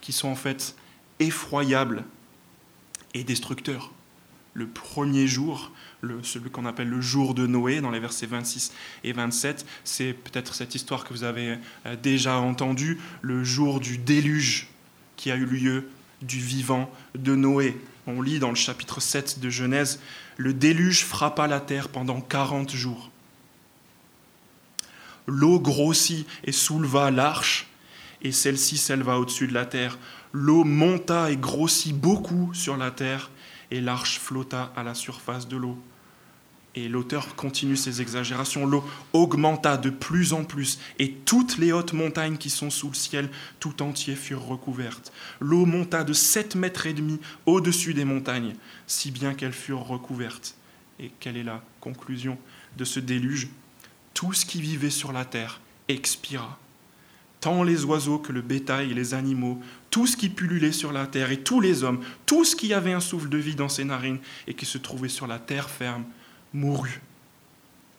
qui 0.00 0.12
sont 0.12 0.28
en 0.28 0.34
fait 0.34 0.74
effroyables 1.20 2.04
et 3.14 3.22
destructeurs. 3.22 3.92
Le 4.52 4.66
premier 4.66 5.28
jour, 5.28 5.70
celui 6.22 6.50
qu'on 6.50 6.66
appelle 6.66 6.88
le 6.88 7.00
jour 7.00 7.34
de 7.34 7.46
Noé, 7.46 7.80
dans 7.80 7.92
les 7.92 8.00
versets 8.00 8.26
26 8.26 8.72
et 9.04 9.12
27, 9.12 9.64
c'est 9.84 10.12
peut-être 10.12 10.54
cette 10.54 10.74
histoire 10.74 11.04
que 11.04 11.12
vous 11.12 11.22
avez 11.22 11.58
euh, 11.86 11.94
déjà 11.94 12.38
entendue, 12.38 12.98
le 13.22 13.44
jour 13.44 13.78
du 13.78 13.96
déluge 13.96 14.66
qui 15.14 15.30
a 15.30 15.36
eu 15.36 15.46
lieu 15.46 15.88
du 16.22 16.40
vivant 16.40 16.90
de 17.14 17.36
Noé. 17.36 17.80
On 18.08 18.22
lit 18.22 18.40
dans 18.40 18.48
le 18.48 18.56
chapitre 18.56 19.00
7 19.00 19.38
de 19.38 19.50
Genèse, 19.50 20.00
le 20.36 20.52
déluge 20.52 21.04
frappa 21.04 21.46
la 21.46 21.60
terre 21.60 21.88
pendant 21.88 22.20
40 22.20 22.74
jours 22.74 23.10
l'eau 25.26 25.60
grossit 25.60 26.26
et 26.44 26.52
souleva 26.52 27.10
l'arche, 27.10 27.68
et 28.22 28.32
celle-ci 28.32 28.76
s'éleva 28.76 29.18
au-dessus 29.18 29.46
de 29.46 29.54
la 29.54 29.66
terre. 29.66 29.98
L'eau 30.32 30.64
monta 30.64 31.30
et 31.30 31.36
grossit 31.36 31.94
beaucoup 31.94 32.52
sur 32.54 32.76
la 32.76 32.90
terre, 32.90 33.30
et 33.70 33.80
l'arche 33.80 34.18
flotta 34.18 34.72
à 34.76 34.82
la 34.82 34.94
surface 34.94 35.48
de 35.48 35.56
l'eau. 35.56 35.78
Et 36.76 36.88
l'auteur 36.88 37.34
continue 37.34 37.76
ses 37.76 38.00
exagérations. 38.00 38.64
L'eau 38.64 38.84
augmenta 39.12 39.76
de 39.76 39.90
plus 39.90 40.32
en 40.32 40.44
plus, 40.44 40.78
et 41.00 41.12
toutes 41.12 41.58
les 41.58 41.72
hautes 41.72 41.92
montagnes 41.92 42.36
qui 42.36 42.50
sont 42.50 42.70
sous 42.70 42.88
le 42.88 42.94
ciel 42.94 43.28
tout 43.58 43.82
entier 43.82 44.14
furent 44.14 44.46
recouvertes. 44.46 45.12
L'eau 45.40 45.66
monta 45.66 46.04
de 46.04 46.12
sept 46.12 46.54
mètres 46.54 46.86
et 46.86 46.92
demi 46.92 47.18
au-dessus 47.46 47.94
des 47.94 48.04
montagnes, 48.04 48.54
si 48.86 49.10
bien 49.10 49.34
qu'elles 49.34 49.52
furent 49.52 49.86
recouvertes. 49.86 50.54
Et 51.00 51.10
quelle 51.18 51.36
est 51.36 51.42
la 51.42 51.62
conclusion 51.80 52.38
de 52.76 52.84
ce 52.84 53.00
déluge? 53.00 53.48
Tout 54.14 54.32
ce 54.32 54.44
qui 54.44 54.60
vivait 54.60 54.90
sur 54.90 55.12
la 55.12 55.24
terre 55.24 55.60
expira. 55.88 56.58
Tant 57.40 57.62
les 57.62 57.84
oiseaux 57.84 58.18
que 58.18 58.32
le 58.32 58.42
bétail 58.42 58.90
et 58.90 58.94
les 58.94 59.14
animaux, 59.14 59.60
tout 59.90 60.06
ce 60.06 60.16
qui 60.16 60.28
pullulait 60.28 60.72
sur 60.72 60.92
la 60.92 61.06
terre 61.06 61.30
et 61.30 61.40
tous 61.40 61.60
les 61.60 61.84
hommes, 61.84 62.04
tout 62.26 62.44
ce 62.44 62.54
qui 62.54 62.74
avait 62.74 62.92
un 62.92 63.00
souffle 63.00 63.30
de 63.30 63.38
vie 63.38 63.54
dans 63.54 63.70
ses 63.70 63.84
narines 63.84 64.18
et 64.46 64.54
qui 64.54 64.66
se 64.66 64.78
trouvait 64.78 65.08
sur 65.08 65.26
la 65.26 65.38
terre 65.38 65.70
ferme, 65.70 66.04
mourut. 66.52 67.00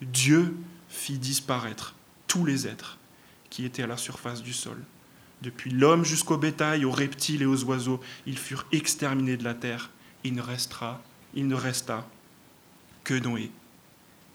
Dieu 0.01 0.55
fit 0.89 1.17
disparaître 1.17 1.95
tous 2.27 2.45
les 2.45 2.67
êtres 2.67 2.97
qui 3.49 3.65
étaient 3.65 3.83
à 3.83 3.87
la 3.87 3.97
surface 3.97 4.41
du 4.41 4.53
sol, 4.53 4.81
Depuis 5.41 5.71
l'homme 5.71 6.05
jusqu'au 6.05 6.37
bétail, 6.37 6.85
aux 6.85 6.91
reptiles 6.91 7.41
et 7.41 7.47
aux 7.47 7.63
oiseaux, 7.63 7.99
ils 8.27 8.37
furent 8.37 8.67
exterminés 8.71 9.37
de 9.37 9.43
la 9.43 9.55
terre. 9.55 9.89
Il 10.23 10.35
ne 10.35 10.41
restera, 10.41 11.01
il 11.33 11.47
ne 11.47 11.55
resta 11.55 12.07
que 13.03 13.15
Noé 13.15 13.49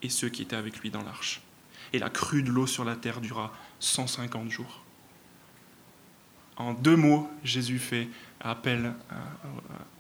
et 0.02 0.09
ceux 0.09 0.28
qui 0.28 0.42
étaient 0.42 0.56
avec 0.56 0.80
lui 0.80 0.90
dans 0.90 1.02
l'arche. 1.02 1.40
Et 1.93 1.99
la 1.99 2.11
crue 2.11 2.43
de 2.43 2.50
l'eau 2.50 2.66
sur 2.66 2.85
la 2.85 2.97
terre 2.97 3.21
dura 3.21 3.52
150 3.81 4.50
jours. 4.50 4.83
En 6.57 6.73
deux 6.73 6.97
mots, 6.97 7.31
Jésus 7.45 7.78
fait 7.78 8.09
appel 8.40 8.95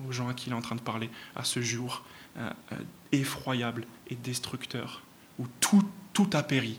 aux 0.06 0.12
gens 0.12 0.28
à 0.28 0.34
qui 0.34 0.48
il 0.48 0.52
est 0.52 0.56
en 0.56 0.62
train 0.62 0.76
de 0.76 0.80
parler 0.80 1.10
à 1.34 1.44
ce 1.44 1.60
jour 1.60 2.02
euh, 2.38 2.50
euh, 2.72 2.76
effroyable 3.12 3.86
et 4.10 4.14
destructeur, 4.14 5.02
où 5.38 5.46
tout, 5.60 5.82
tout 6.12 6.28
a 6.34 6.42
péri, 6.42 6.78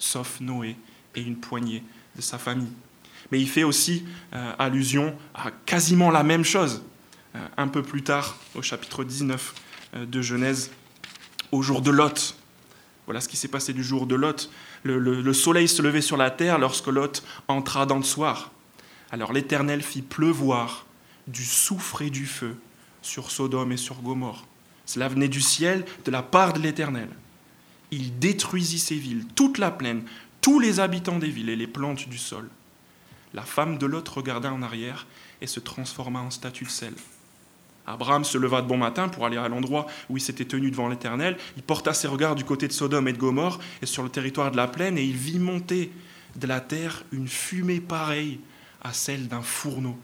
sauf 0.00 0.40
Noé 0.40 0.76
et 1.14 1.22
une 1.22 1.36
poignée 1.36 1.84
de 2.16 2.20
sa 2.20 2.38
famille. 2.38 2.72
Mais 3.30 3.40
il 3.40 3.48
fait 3.48 3.62
aussi 3.62 4.04
euh, 4.32 4.52
allusion 4.58 5.16
à 5.34 5.52
quasiment 5.66 6.10
la 6.10 6.24
même 6.24 6.44
chose 6.44 6.82
un 7.56 7.68
peu 7.68 7.84
plus 7.84 8.02
tard, 8.02 8.36
au 8.56 8.62
chapitre 8.62 9.04
19 9.04 9.54
de 9.94 10.20
Genèse, 10.20 10.72
au 11.52 11.62
jour 11.62 11.80
de 11.80 11.92
Lot. 11.92 12.34
Voilà 13.10 13.20
ce 13.20 13.28
qui 13.28 13.36
s'est 13.36 13.48
passé 13.48 13.72
du 13.72 13.82
jour 13.82 14.06
de 14.06 14.14
Lot. 14.14 14.52
Le, 14.84 15.00
le, 15.00 15.32
soleil 15.32 15.66
se 15.66 15.82
levait 15.82 16.00
sur 16.00 16.16
la 16.16 16.30
terre 16.30 16.60
lorsque 16.60 16.86
Lot 16.86 17.24
entra 17.48 17.84
dans 17.84 17.96
le 17.96 18.04
soir. 18.04 18.52
Alors 19.10 19.32
l'Éternel 19.32 19.82
fit 19.82 20.00
pleuvoir 20.00 20.86
du 21.26 21.44
soufre 21.44 22.02
et 22.02 22.10
du 22.10 22.24
feu 22.24 22.54
sur 23.02 23.32
Sodome 23.32 23.72
et 23.72 23.76
sur 23.76 23.96
Gomorre. 23.96 24.46
Cela 24.86 25.08
venait 25.08 25.26
du 25.26 25.40
ciel, 25.40 25.84
de 26.04 26.12
la 26.12 26.22
part 26.22 26.52
de 26.52 26.60
l'Éternel. 26.60 27.08
Il 27.90 28.16
détruisit 28.20 28.78
ces 28.78 28.94
villes, 28.94 29.26
toute 29.34 29.58
la 29.58 29.72
plaine, 29.72 30.04
tous 30.40 30.60
les 30.60 30.78
habitants 30.78 31.18
des 31.18 31.30
villes 31.30 31.48
et 31.48 31.56
les 31.56 31.66
plantes 31.66 32.08
du 32.08 32.16
sol. 32.16 32.48
La 33.34 33.42
femme 33.42 33.76
de 33.76 33.86
Lot 33.86 34.08
regarda 34.08 34.52
en 34.52 34.62
arrière 34.62 35.08
et 35.40 35.48
se 35.48 35.58
transforma 35.58 36.20
en 36.20 36.30
statue 36.30 36.66
de 36.66 36.70
sel. 36.70 36.94
Abraham 37.92 38.24
se 38.24 38.38
leva 38.38 38.62
de 38.62 38.66
bon 38.66 38.76
matin 38.76 39.08
pour 39.08 39.26
aller 39.26 39.36
à 39.36 39.48
l'endroit 39.48 39.86
où 40.08 40.16
il 40.16 40.20
s'était 40.20 40.44
tenu 40.44 40.70
devant 40.70 40.88
l'Éternel. 40.88 41.36
Il 41.56 41.62
porta 41.62 41.92
ses 41.94 42.08
regards 42.08 42.34
du 42.34 42.44
côté 42.44 42.68
de 42.68 42.72
Sodome 42.72 43.08
et 43.08 43.12
de 43.12 43.18
Gomorre 43.18 43.58
et 43.82 43.86
sur 43.86 44.02
le 44.02 44.08
territoire 44.08 44.50
de 44.50 44.56
la 44.56 44.68
plaine 44.68 44.98
et 44.98 45.04
il 45.04 45.16
vit 45.16 45.38
monter 45.38 45.92
de 46.36 46.46
la 46.46 46.60
terre 46.60 47.02
une 47.12 47.28
fumée 47.28 47.80
pareille 47.80 48.40
à 48.82 48.92
celle 48.92 49.28
d'un 49.28 49.42
fourneau. 49.42 49.98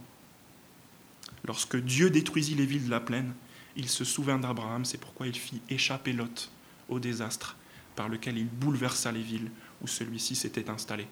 Lorsque 1.46 1.76
Dieu 1.76 2.10
détruisit 2.10 2.56
les 2.56 2.66
villes 2.66 2.86
de 2.86 2.90
la 2.90 3.00
plaine, 3.00 3.32
il 3.76 3.88
se 3.88 4.04
souvint 4.04 4.38
d'Abraham, 4.38 4.84
c'est 4.84 4.98
pourquoi 4.98 5.26
il 5.26 5.36
fit 5.36 5.60
échapper 5.70 6.12
Lot 6.12 6.50
au 6.88 6.98
désastre 6.98 7.56
par 7.94 8.08
lequel 8.08 8.36
il 8.38 8.48
bouleversa 8.48 9.12
les 9.12 9.22
villes 9.22 9.50
où 9.82 9.86
celui-ci 9.86 10.34
s'était 10.34 10.70
installé. 10.70 11.06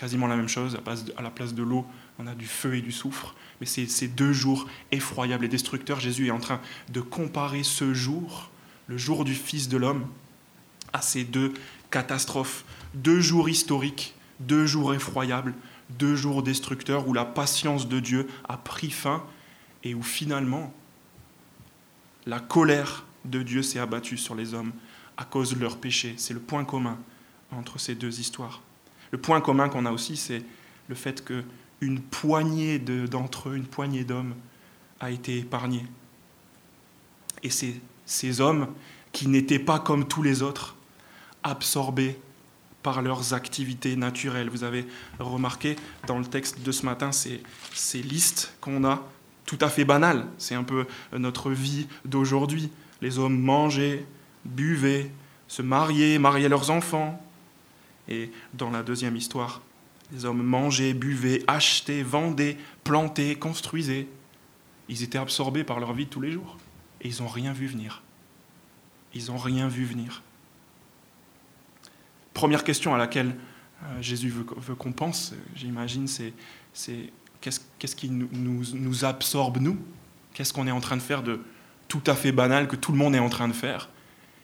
Quasiment 0.00 0.28
la 0.28 0.36
même 0.36 0.48
chose, 0.48 0.78
à 1.18 1.20
la 1.20 1.30
place 1.30 1.52
de 1.52 1.62
l'eau, 1.62 1.84
on 2.18 2.26
a 2.26 2.34
du 2.34 2.46
feu 2.46 2.74
et 2.74 2.80
du 2.80 2.90
soufre, 2.90 3.34
mais 3.60 3.66
ces 3.66 4.08
deux 4.08 4.32
jours 4.32 4.66
effroyables 4.92 5.44
et 5.44 5.48
destructeurs. 5.48 6.00
Jésus 6.00 6.28
est 6.28 6.30
en 6.30 6.40
train 6.40 6.58
de 6.88 7.02
comparer 7.02 7.62
ce 7.64 7.92
jour, 7.92 8.50
le 8.86 8.96
jour 8.96 9.26
du 9.26 9.34
Fils 9.34 9.68
de 9.68 9.76
l'homme, 9.76 10.06
à 10.94 11.02
ces 11.02 11.24
deux 11.24 11.52
catastrophes, 11.90 12.64
deux 12.94 13.20
jours 13.20 13.50
historiques, 13.50 14.14
deux 14.38 14.64
jours 14.64 14.94
effroyables, 14.94 15.52
deux 15.90 16.16
jours 16.16 16.42
destructeurs 16.42 17.06
où 17.06 17.12
la 17.12 17.26
patience 17.26 17.86
de 17.86 18.00
Dieu 18.00 18.26
a 18.48 18.56
pris 18.56 18.90
fin 18.90 19.22
et 19.84 19.94
où 19.94 20.02
finalement 20.02 20.72
la 22.24 22.40
colère 22.40 23.04
de 23.26 23.42
Dieu 23.42 23.62
s'est 23.62 23.80
abattue 23.80 24.16
sur 24.16 24.34
les 24.34 24.54
hommes 24.54 24.72
à 25.18 25.26
cause 25.26 25.54
de 25.54 25.60
leur 25.60 25.76
péché. 25.76 26.14
C'est 26.16 26.32
le 26.32 26.40
point 26.40 26.64
commun 26.64 26.96
entre 27.50 27.78
ces 27.78 27.94
deux 27.94 28.18
histoires. 28.18 28.62
Le 29.10 29.18
point 29.18 29.40
commun 29.40 29.68
qu'on 29.68 29.86
a 29.86 29.92
aussi, 29.92 30.16
c'est 30.16 30.42
le 30.88 30.94
fait 30.94 31.24
qu'une 31.24 32.00
poignée 32.00 32.78
d'entre 32.78 33.50
eux, 33.50 33.56
une 33.56 33.66
poignée 33.66 34.04
d'hommes, 34.04 34.34
a 35.00 35.10
été 35.10 35.38
épargnée. 35.38 35.86
Et 37.42 37.50
c'est 37.50 37.74
ces 38.04 38.40
hommes 38.40 38.68
qui 39.12 39.28
n'étaient 39.28 39.58
pas 39.58 39.78
comme 39.78 40.06
tous 40.06 40.22
les 40.22 40.42
autres, 40.42 40.76
absorbés 41.42 42.18
par 42.82 43.02
leurs 43.02 43.34
activités 43.34 43.96
naturelles. 43.96 44.50
Vous 44.50 44.64
avez 44.64 44.86
remarqué 45.18 45.76
dans 46.06 46.18
le 46.18 46.24
texte 46.24 46.62
de 46.62 46.72
ce 46.72 46.86
matin 46.86 47.12
ces, 47.12 47.42
ces 47.72 48.02
listes 48.02 48.54
qu'on 48.60 48.84
a 48.84 49.02
tout 49.46 49.58
à 49.60 49.68
fait 49.68 49.84
banales. 49.84 50.26
C'est 50.38 50.54
un 50.54 50.62
peu 50.62 50.86
notre 51.12 51.50
vie 51.50 51.88
d'aujourd'hui. 52.04 52.70
Les 53.02 53.18
hommes 53.18 53.38
mangeaient, 53.38 54.06
buvaient, 54.44 55.10
se 55.48 55.62
mariaient, 55.62 56.18
mariaient 56.18 56.48
leurs 56.48 56.70
enfants. 56.70 57.20
Et 58.10 58.30
dans 58.54 58.70
la 58.70 58.82
deuxième 58.82 59.16
histoire, 59.16 59.62
les 60.12 60.24
hommes 60.24 60.42
mangeaient, 60.42 60.92
buvaient, 60.92 61.44
achetaient, 61.46 62.02
vendaient, 62.02 62.56
plantaient, 62.84 63.36
construisaient. 63.36 64.08
Ils 64.88 65.02
étaient 65.02 65.18
absorbés 65.18 65.62
par 65.62 65.78
leur 65.78 65.92
vie 65.92 66.06
tous 66.06 66.20
les 66.20 66.32
jours. 66.32 66.58
Et 67.00 67.08
ils 67.08 67.22
n'ont 67.22 67.28
rien 67.28 67.52
vu 67.52 67.66
venir. 67.66 68.02
Ils 69.14 69.26
n'ont 69.26 69.38
rien 69.38 69.68
vu 69.68 69.84
venir. 69.84 70.22
Première 72.34 72.64
question 72.64 72.94
à 72.94 72.98
laquelle 72.98 73.36
euh, 73.84 74.02
Jésus 74.02 74.28
veut, 74.30 74.74
qu'on 74.74 74.92
pense, 74.92 75.34
j'imagine, 75.54 76.06
c'est, 76.06 76.32
qu'est-ce, 77.40 77.96
qui 77.96 78.10
nous, 78.10 79.04
absorbe, 79.04 79.58
nous? 79.58 79.78
Qu'est-ce 80.34 80.52
qu'on 80.52 80.66
est 80.66 80.72
en 80.72 80.80
train 80.80 80.96
de 80.96 81.02
faire 81.02 81.22
de 81.22 81.40
tout 81.88 82.02
à 82.06 82.14
fait 82.14 82.32
banal 82.32 82.68
que 82.68 82.76
tout 82.76 82.92
le 82.92 82.98
monde 82.98 83.14
est 83.14 83.20
en 83.20 83.30
train 83.30 83.48
de 83.48 83.52
faire? 83.52 83.88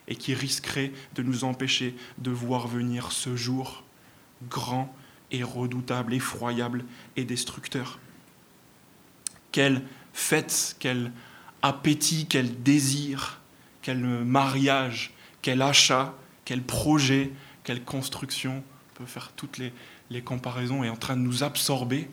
Et 0.09 0.17
qui 0.17 0.35
risquerait 0.35 0.93
de 1.15 1.23
nous 1.23 1.45
empêcher 1.45 1.95
de 2.19 2.31
voir 2.31 2.69
venir 2.69 3.13
ce 3.13 3.37
jour 3.37 3.83
grand 4.49 4.95
et 5.31 5.43
redoutable, 5.43 6.15
effroyable 6.15 6.85
et 7.17 7.25
destructeur 7.25 7.99
Quelle 9.53 9.83
fête, 10.13 10.77
quel 10.79 11.13
appétit, 11.63 12.27
quel 12.27 12.63
désir, 12.63 13.41
quel 13.83 13.99
mariage, 13.99 15.13
quel 15.43 15.63
achat, 15.63 16.15
quel 16.45 16.63
projet, 16.63 17.33
quelle 17.65 17.83
construction, 17.83 18.63
on 18.93 18.99
peut 18.99 19.07
faire 19.07 19.33
toutes 19.33 19.59
les, 19.59 20.23
comparaisons, 20.23 20.85
est 20.85 20.89
en 20.89 20.97
train 20.97 21.17
de 21.17 21.23
nous 21.23 21.43
absorber 21.43 22.09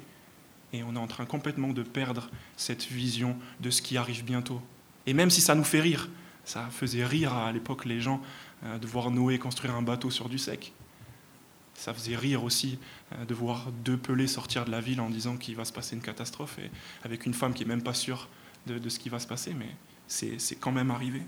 et 0.73 0.81
on 0.83 0.95
est 0.95 0.99
en 0.99 1.07
train 1.07 1.25
complètement 1.25 1.69
de 1.69 1.83
perdre 1.83 2.29
cette 2.57 2.83
vision 2.83 3.37
de 3.59 3.69
ce 3.69 3.83
qui 3.83 3.95
arrive 3.95 4.23
bientôt. 4.23 4.59
Et 5.05 5.13
même 5.13 5.29
si 5.29 5.39
ça 5.39 5.53
nous 5.53 5.63
fait 5.63 5.81
rire, 5.81 6.09
ça 6.45 6.67
faisait 6.71 7.05
rire 7.05 7.33
à 7.33 7.51
l'époque 7.51 7.85
les 7.85 8.01
gens 8.01 8.21
euh, 8.65 8.77
de 8.77 8.87
voir 8.87 9.11
Noé 9.11 9.39
construire 9.39 9.75
un 9.75 9.81
bateau 9.81 10.09
sur 10.09 10.29
du 10.29 10.37
sec. 10.37 10.73
Ça 11.75 11.93
faisait 11.93 12.15
rire 12.15 12.43
aussi 12.43 12.79
euh, 13.13 13.25
de 13.25 13.33
voir 13.33 13.71
deux 13.83 13.97
pelés 13.97 14.27
sortir 14.27 14.65
de 14.65 14.71
la 14.71 14.81
ville 14.81 15.01
en 15.01 15.09
disant 15.09 15.37
qu'il 15.37 15.55
va 15.55 15.65
se 15.65 15.73
passer 15.73 15.95
une 15.95 16.01
catastrophe, 16.01 16.59
et 16.59 16.69
avec 17.03 17.25
une 17.25 17.33
femme 17.33 17.53
qui 17.53 17.63
n'est 17.63 17.69
même 17.69 17.83
pas 17.83 17.93
sûre 17.93 18.27
de, 18.67 18.77
de, 18.77 18.89
ce 18.89 18.99
qui 18.99 19.09
va 19.09 19.19
se 19.19 19.27
passer, 19.27 19.53
mais 19.53 19.69
c'est 20.07 20.55
quand 20.59 20.71
même 20.71 20.91
arrivé. 20.91 21.21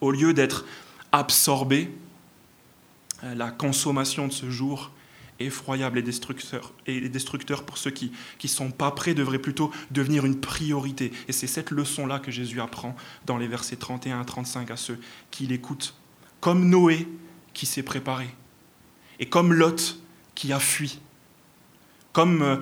Au 0.00 0.10
lieu 0.12 0.32
d'être 0.32 0.64
absorbé 1.12 1.90
euh, 3.24 3.34
la 3.34 3.50
consommation 3.50 4.28
de 4.28 4.32
ce 4.32 4.50
jour 4.50 4.90
effroyable 5.40 5.98
et 5.98 6.02
destructeur, 6.02 6.72
et 6.86 7.00
pour 7.66 7.78
ceux 7.78 7.90
qui 7.90 8.12
ne 8.42 8.48
sont 8.48 8.70
pas 8.70 8.90
prêts 8.90 9.14
devrait 9.14 9.38
plutôt 9.38 9.70
devenir 9.90 10.24
une 10.24 10.40
priorité. 10.40 11.12
Et 11.28 11.32
c'est 11.32 11.46
cette 11.46 11.70
leçon-là 11.70 12.18
que 12.18 12.30
Jésus 12.30 12.60
apprend 12.60 12.94
dans 13.26 13.38
les 13.38 13.48
versets 13.48 13.76
31 13.76 14.20
à 14.20 14.24
35 14.24 14.70
à 14.70 14.76
ceux 14.76 14.98
qui 15.30 15.46
l'écoutent. 15.46 15.94
Comme 16.40 16.68
Noé 16.68 17.06
qui 17.52 17.66
s'est 17.66 17.82
préparé, 17.82 18.28
et 19.18 19.26
comme 19.26 19.52
Lot 19.52 20.00
qui 20.34 20.52
a 20.52 20.58
fui. 20.58 20.98
Comme 22.12 22.42
euh, 22.42 22.56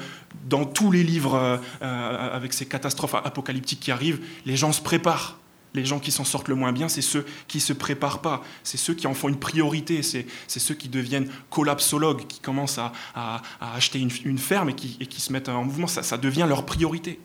dans 0.49 0.67
tous 0.67 0.91
les 0.91 1.03
livres 1.03 1.61
euh, 1.81 2.33
avec 2.33 2.53
ces 2.53 2.67
catastrophes 2.67 3.15
apocalyptiques 3.15 3.81
qui 3.81 3.91
arrivent, 3.91 4.21
les 4.45 4.57
gens 4.57 4.73
se 4.73 4.83
préparent 4.83 5.39
les 5.79 5.87
gens 5.87 6.01
qui 6.01 6.11
s'en 6.11 6.25
sortent 6.25 6.49
le 6.49 6.55
moins 6.55 6.73
bien, 6.73 6.89
c'est 6.89 7.03
ceux 7.03 7.25
qui 7.47 7.59
ne 7.59 7.63
se 7.63 7.73
préparent 7.73 8.21
pas, 8.21 8.43
c'est 8.65 8.77
ceux 8.77 8.95
qui 8.95 9.07
en 9.07 9.15
font 9.15 9.29
une 9.29 9.39
priorité, 9.39 10.03
c'est 10.03 10.27
ceux 10.49 10.75
qui 10.75 10.89
deviennent 10.89 11.31
collapsologues, 11.51 12.27
qui 12.27 12.41
commencent 12.41 12.79
à, 12.79 12.93
acheter 13.61 14.01
une, 14.01 14.39
ferme 14.39 14.71
et 14.71 14.75
qui, 14.75 15.21
se 15.21 15.33
mettent 15.33 15.49
en 15.49 15.65
mouvement, 15.65 15.87
ça, 15.87 16.19
devient 16.19 16.47
leur 16.49 16.67
priorité. 16.67 17.21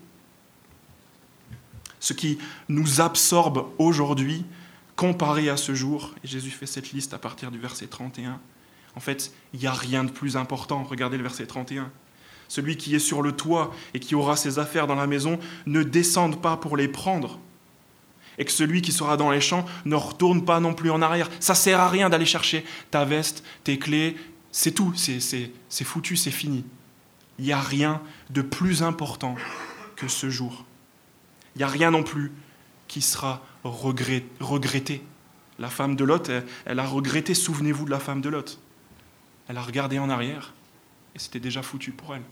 Ce 2.00 2.14
qui 2.14 2.38
nous 2.70 3.02
absorbe 3.02 3.68
aujourd'hui, 3.78 4.46
comparé 4.96 5.50
à 5.50 5.58
ce 5.58 5.74
jour, 5.74 6.14
et 6.24 6.28
Jésus 6.28 6.52
fait 6.52 6.68
cette 6.68 6.92
liste 6.92 7.14
à 7.14 7.18
partir 7.18 7.50
du 7.50 7.58
verset 7.58 7.88
31, 7.88 8.40
en 8.96 9.00
fait, 9.00 9.34
il 9.54 9.60
n'y 9.60 9.66
a 9.66 9.74
rien 9.74 10.04
de 10.04 10.12
plus 10.12 10.38
important. 10.38 10.84
Regardez 10.84 11.18
le 11.18 11.24
verset 11.24 11.48
31. 11.48 11.92
Celui 12.48 12.78
qui 12.78 12.94
est 12.94 13.00
sur 13.00 13.24
le 13.24 13.32
toit 13.32 13.74
et 13.96 14.00
qui 14.00 14.14
aura 14.14 14.36
ses 14.36 14.60
affaires 14.60 14.86
dans 14.86 14.94
la 14.94 15.08
maison 15.08 15.40
ne 15.66 15.82
descende 15.82 16.40
pas 16.40 16.58
pour 16.58 16.78
les 16.78 16.88
prendre 16.88 17.40
et 18.38 18.46
que 18.46 18.52
celui 18.52 18.82
qui 18.82 18.92
sera 18.92 19.18
dans 19.18 19.32
les 19.32 19.42
champs 19.42 19.66
ne 19.86 19.96
retourne 19.96 20.46
pas 20.46 20.60
non 20.60 20.74
plus 20.74 20.92
en 20.92 21.02
arrière. 21.02 21.30
Ça 21.40 21.56
sert 21.56 21.80
à 21.80 21.90
rien 21.90 22.10
d'aller 22.10 22.26
chercher 22.26 22.66
ta 22.92 23.06
veste, 23.06 23.44
tes 23.64 23.78
clés, 23.78 24.16
c'est 24.52 24.72
tout, 24.72 24.94
c'est 24.96 25.84
foutu, 25.84 26.16
c'est 26.16 26.32
fini. 26.32 26.64
Il 27.40 27.46
n'y 27.46 27.52
a 27.52 27.60
rien 27.60 28.02
de 28.30 28.42
plus 28.42 28.84
important 28.84 29.36
que 29.96 30.08
ce 30.08 30.30
jour. 30.30 30.66
Il 31.56 31.60
n'y 31.60 31.64
a 31.64 31.68
rien 31.68 31.92
non 31.92 32.04
plus 32.04 32.32
qui 32.88 33.02
sera 33.02 33.42
regretté. 33.64 35.04
La 35.60 35.70
femme 35.70 35.96
de 35.96 36.04
Lot, 36.04 36.30
elle, 36.66 36.80
a 36.80 36.86
regretté, 36.86 37.34
souvenez-vous 37.34 37.86
de 37.86 37.92
la 37.92 38.00
femme 38.00 38.22
de 38.22 38.30
Lot. 38.30 38.60
Elle 39.48 39.58
a 39.58 39.62
regardé 39.62 40.00
en 40.00 40.10
arrière 40.10 40.54
Et 41.16 41.20
c'était 41.20 41.40
déjà 41.40 41.62
foutu 41.64 41.92
pour 41.92 42.16
elle. 42.16 42.24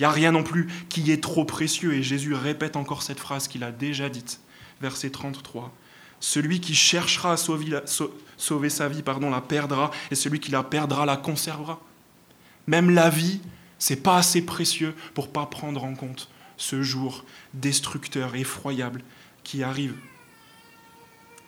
Il 0.00 0.04
n'y 0.04 0.06
a 0.06 0.12
rien 0.12 0.32
non 0.32 0.42
plus 0.42 0.66
qui 0.88 1.12
est 1.12 1.22
trop 1.22 1.44
précieux. 1.44 1.92
Et 1.92 2.02
Jésus 2.02 2.32
répète 2.32 2.76
encore 2.76 3.02
cette 3.02 3.20
phrase 3.20 3.48
qu'il 3.48 3.62
a 3.62 3.70
déjà 3.70 4.08
dite, 4.08 4.40
verset 4.80 5.10
33. 5.10 5.76
Celui 6.20 6.58
qui 6.60 6.74
cherchera 6.74 7.32
à 7.32 7.36
sauver, 7.36 8.70
sa 8.70 8.88
vie 8.88 9.02
pardon, 9.02 9.28
la 9.28 9.42
perdra, 9.42 9.90
et 10.10 10.14
celui 10.14 10.40
qui 10.40 10.50
la 10.52 10.62
perdra 10.62 11.04
la 11.04 11.18
conservera. 11.18 11.82
Même 12.66 12.88
la 12.88 13.10
vie, 13.10 13.42
c'est 13.78 14.02
pas 14.02 14.16
assez 14.16 14.40
précieux 14.40 14.94
pour 15.12 15.28
pas 15.28 15.44
prendre 15.44 15.84
en 15.84 15.94
compte 15.94 16.30
ce 16.56 16.82
jour 16.82 17.26
destructeur, 17.52 18.36
effroyable 18.36 19.02
qui 19.44 19.62
arrive. 19.62 19.94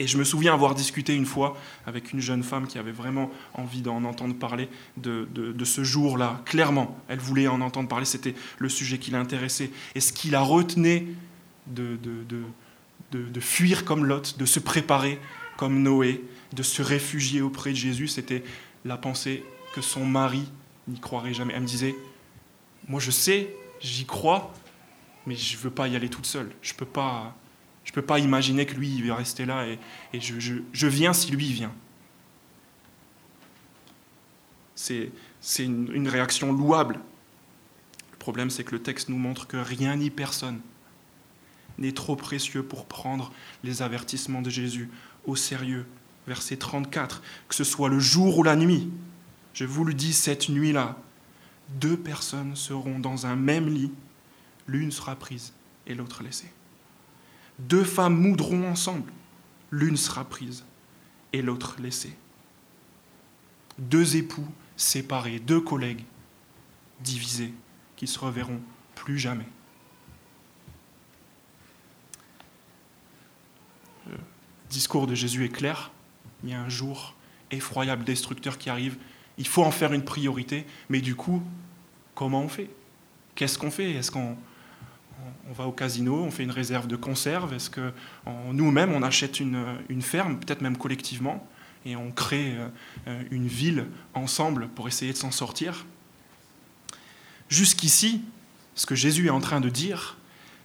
Et 0.02 0.08
je 0.08 0.18
me 0.18 0.24
souviens 0.24 0.52
avoir 0.52 0.74
discuté 0.74 1.14
une 1.14 1.26
fois 1.26 1.56
avec 1.86 2.12
une 2.12 2.18
jeune 2.18 2.42
femme 2.42 2.66
qui 2.66 2.76
avait 2.76 2.90
vraiment 2.90 3.30
envie 3.54 3.82
d'en 3.82 4.02
entendre 4.02 4.34
parler 4.34 4.68
de, 4.96 5.64
ce 5.64 5.84
jour-là. 5.84 6.42
Clairement, 6.44 6.98
elle 7.06 7.20
voulait 7.20 7.46
en 7.46 7.60
entendre 7.60 7.88
parler, 7.88 8.04
c'était 8.04 8.34
le 8.58 8.68
sujet 8.68 8.98
qui 8.98 9.12
l'intéressait. 9.12 9.70
Et 9.94 10.00
ce 10.00 10.12
qui 10.12 10.28
la 10.28 10.40
retenait 10.40 11.06
de, 11.68 12.00
de, 13.12 13.40
fuir 13.40 13.84
comme 13.84 14.04
Lot, 14.04 14.36
de 14.40 14.44
se 14.44 14.58
préparer 14.58 15.20
comme 15.56 15.80
Noé, 15.84 16.24
de 16.52 16.64
se 16.64 16.82
réfugier 16.82 17.40
auprès 17.40 17.70
de 17.70 17.76
Jésus, 17.76 18.08
c'était 18.08 18.42
la 18.84 18.96
pensée 18.96 19.44
que 19.72 19.82
son 19.82 20.04
mari 20.04 20.42
n'y 20.88 20.98
croirait 20.98 21.32
jamais. 21.32 21.54
Elle 21.54 21.62
me 21.62 21.66
disait, 21.68 21.94
moi 22.88 22.98
je 22.98 23.12
sais, 23.12 23.54
j'y 23.80 24.04
crois, 24.04 24.52
mais 25.28 25.36
je 25.36 25.56
ne 25.56 25.62
veux 25.62 25.70
pas 25.70 25.86
y 25.86 25.94
aller 25.94 26.08
toute 26.08 26.26
seule. 26.26 26.50
Je 26.60 26.72
ne 26.72 26.78
peux, 26.78 26.86
pas, 26.86 27.36
je 27.84 27.92
peux 27.92 28.02
pas 28.02 28.18
imaginer 28.18 28.66
que 28.66 28.74
lui, 28.74 28.94
il 28.94 29.08
va 29.08 29.16
rester 29.16 29.44
là 29.44 29.66
et, 29.66 30.20
je, 30.20 30.86
viens 30.86 31.12
si 31.12 31.30
lui 31.30 31.52
vient. 31.52 31.72
C'est 34.74 35.10
une, 35.58 35.90
une 35.92 36.08
réaction 36.08 36.52
louable. 36.52 36.98
Le 38.12 38.18
problème, 38.18 38.50
c'est 38.50 38.64
que 38.64 38.72
le 38.72 38.82
texte 38.82 39.08
nous 39.08 39.18
montre 39.18 39.46
que 39.46 39.56
rien 39.56 39.96
ni 39.96 40.10
personne 40.10 40.60
n'est 41.78 41.92
trop 41.92 42.16
précieux 42.16 42.62
pour 42.62 42.86
prendre 42.86 43.32
les 43.64 43.82
avertissements 43.82 44.42
de 44.42 44.50
Jésus 44.50 44.90
au 45.26 45.36
sérieux. 45.36 45.86
Verset 46.26 46.56
34, 46.56 47.22
que 47.48 47.54
ce 47.54 47.64
soit 47.64 47.88
le 47.88 47.98
jour 47.98 48.38
ou 48.38 48.42
la 48.42 48.54
nuit. 48.54 48.90
Je 49.54 49.64
vous 49.64 49.84
le 49.84 49.92
dis, 49.92 50.12
cette 50.12 50.48
nuit-là, 50.48 50.96
deux 51.80 51.96
personnes 51.96 52.54
seront 52.54 52.98
dans 53.00 53.26
un 53.26 53.34
même 53.34 53.68
lit 53.68 53.90
l'une 54.66 54.90
sera 54.90 55.16
prise 55.16 55.52
et 55.86 55.94
l'autre 55.94 56.22
laissée. 56.22 56.50
Deux 57.68 57.84
femmes 57.84 58.16
moudront 58.16 58.68
ensemble, 58.68 59.12
l'une 59.70 59.96
sera 59.96 60.24
prise 60.24 60.64
et 61.32 61.42
l'autre 61.42 61.76
laissée. 61.80 62.14
Deux 63.78 64.16
époux 64.16 64.46
séparés, 64.76 65.38
deux 65.38 65.60
collègues 65.60 66.04
divisés, 67.00 67.54
qui 67.96 68.06
se 68.06 68.18
reverront 68.18 68.60
plus 68.96 69.18
jamais. 69.18 69.46
Le 74.08 74.16
discours 74.68 75.06
de 75.06 75.14
Jésus 75.14 75.44
est 75.44 75.48
clair. 75.48 75.92
Il 76.42 76.50
y 76.50 76.54
a 76.54 76.60
un 76.60 76.68
jour 76.68 77.14
effroyable, 77.52 78.02
destructeur 78.02 78.58
qui 78.58 78.70
arrive. 78.70 78.98
Il 79.38 79.46
faut 79.46 79.62
en 79.62 79.70
faire 79.70 79.92
une 79.92 80.04
priorité, 80.04 80.66
mais 80.88 81.00
du 81.00 81.14
coup, 81.14 81.42
comment 82.16 82.42
on 82.42 82.48
fait? 82.48 82.70
Qu'est-ce 83.36 83.56
qu'on 83.56 83.70
fait? 83.70 83.92
Est-ce 83.92 84.10
qu'on 84.10 84.36
on 85.50 85.52
va 85.52 85.66
au 85.66 85.72
casino, 85.72 86.22
on 86.22 86.30
fait 86.30 86.44
une 86.44 86.50
réserve 86.50 86.86
de 86.86 86.96
conserve, 86.96 87.52
est-ce 87.52 87.70
que 87.70 87.92
nous-mêmes 88.52 88.92
on 88.92 89.02
achète 89.02 89.40
une, 89.40 90.02
ferme, 90.02 90.38
peut-être 90.38 90.60
même 90.60 90.76
collectivement, 90.76 91.46
et 91.84 91.96
on 91.96 92.12
crée 92.12 92.54
euh, 93.08 93.22
une 93.30 93.48
ville 93.48 93.86
ensemble 94.14 94.68
pour 94.68 94.86
essayer 94.86 95.12
de 95.12 95.16
s'en 95.16 95.32
sortir? 95.32 95.84
Jusqu'ici, 97.48 98.22
ce 98.74 98.86
que 98.86 98.94
Jésus 98.94 99.26
est 99.26 99.30
en 99.30 99.40
train 99.40 99.60
de 99.60 99.68
dire, 99.68 100.16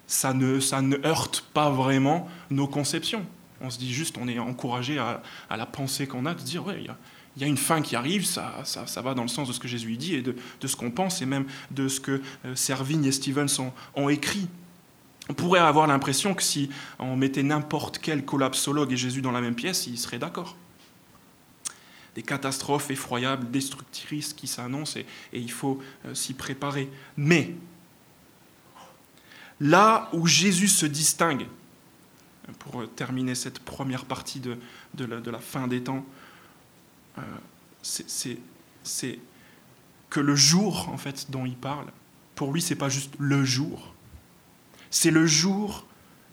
ça 0.08 0.34
ne, 0.34 1.06
heurte 1.06 1.44
pas 1.54 1.70
vraiment 1.70 2.30
nos 2.50 2.68
conceptions. 2.68 3.26
On 3.60 3.70
se 3.70 3.78
dit 3.78 3.94
juste, 3.94 4.18
on 4.18 4.28
est 4.28 4.40
encouragé 4.40 4.98
à, 5.00 5.22
la 5.50 5.66
pensée 5.66 6.08
qu'on 6.08 6.26
a, 6.26 6.34
de 6.34 6.42
dire, 6.42 6.66
ouais, 6.66 6.82
il 7.36 7.42
y 7.42 7.44
a 7.44 7.48
une 7.48 7.58
fin 7.58 7.82
qui 7.82 7.96
arrive, 7.96 8.26
ça, 8.26 8.64
ça, 8.64 9.02
va 9.02 9.14
dans 9.14 9.24
le 9.24 9.28
sens 9.28 9.48
de 9.48 9.54
ce 9.54 9.60
que 9.60 9.68
Jésus 9.68 9.98
dit 9.98 10.16
et 10.16 10.22
de, 10.22 10.36
ce 10.66 10.76
qu'on 10.76 10.92
pense 10.92 11.22
et 11.22 11.26
même 11.26 11.46
de 11.72 11.88
ce 11.88 12.00
que 12.00 12.22
euh, 12.46 12.56
Servigne 12.56 13.06
et 13.06 13.12
Stevens 13.12 13.72
ont, 13.96 14.10
écrit. 14.10 14.48
On 15.30 15.34
pourrait 15.34 15.60
avoir 15.60 15.88
l'impression 15.88 16.34
que 16.34 16.44
si 16.44 16.70
on 17.00 17.16
mettait 17.16 17.44
n'importe 17.44 18.00
quel 18.00 18.24
collapsologue 18.26 18.92
et 18.94 18.98
Jésus 18.98 19.22
dans 19.22 19.32
la 19.32 19.42
même 19.42 19.56
pièce, 19.56 19.88
ils 19.88 19.98
seraient 19.98 20.20
d'accord. 20.20 20.56
Des 22.16 22.24
catastrophes 22.24 22.90
effroyables, 22.90 23.52
destructrices 23.52 24.34
qui 24.34 24.48
s'annoncent 24.48 25.00
et, 25.00 25.06
il 25.34 25.52
faut 25.52 25.80
euh, 26.06 26.16
s'y 26.16 26.34
préparer. 26.34 26.90
Mais 27.16 27.54
là 29.60 30.10
où 30.14 30.26
Jésus 30.26 30.70
se 30.70 30.86
distingue, 30.86 31.48
pour 32.60 32.90
terminer 32.96 33.36
cette 33.36 33.60
première 33.60 34.06
partie 34.06 34.40
de, 34.40 34.58
de 34.94 35.30
la 35.32 35.40
fin 35.40 35.68
des 35.68 35.84
temps, 35.84 36.06
euh, 37.18 37.22
c'est 37.82 39.20
que 40.10 40.20
le 40.20 40.36
jour 40.36 40.90
en 40.90 40.98
fait 40.98 41.30
dont 41.30 41.46
il 41.46 41.58
parle, 41.58 41.88
pour 42.36 42.54
lui, 42.54 42.62
c'est 42.62 42.76
pas 42.76 42.90
juste 42.90 43.14
le 43.18 43.44
jour, 43.44 43.94
c'est 44.90 45.12
le 45.12 45.26
jour 45.26 45.86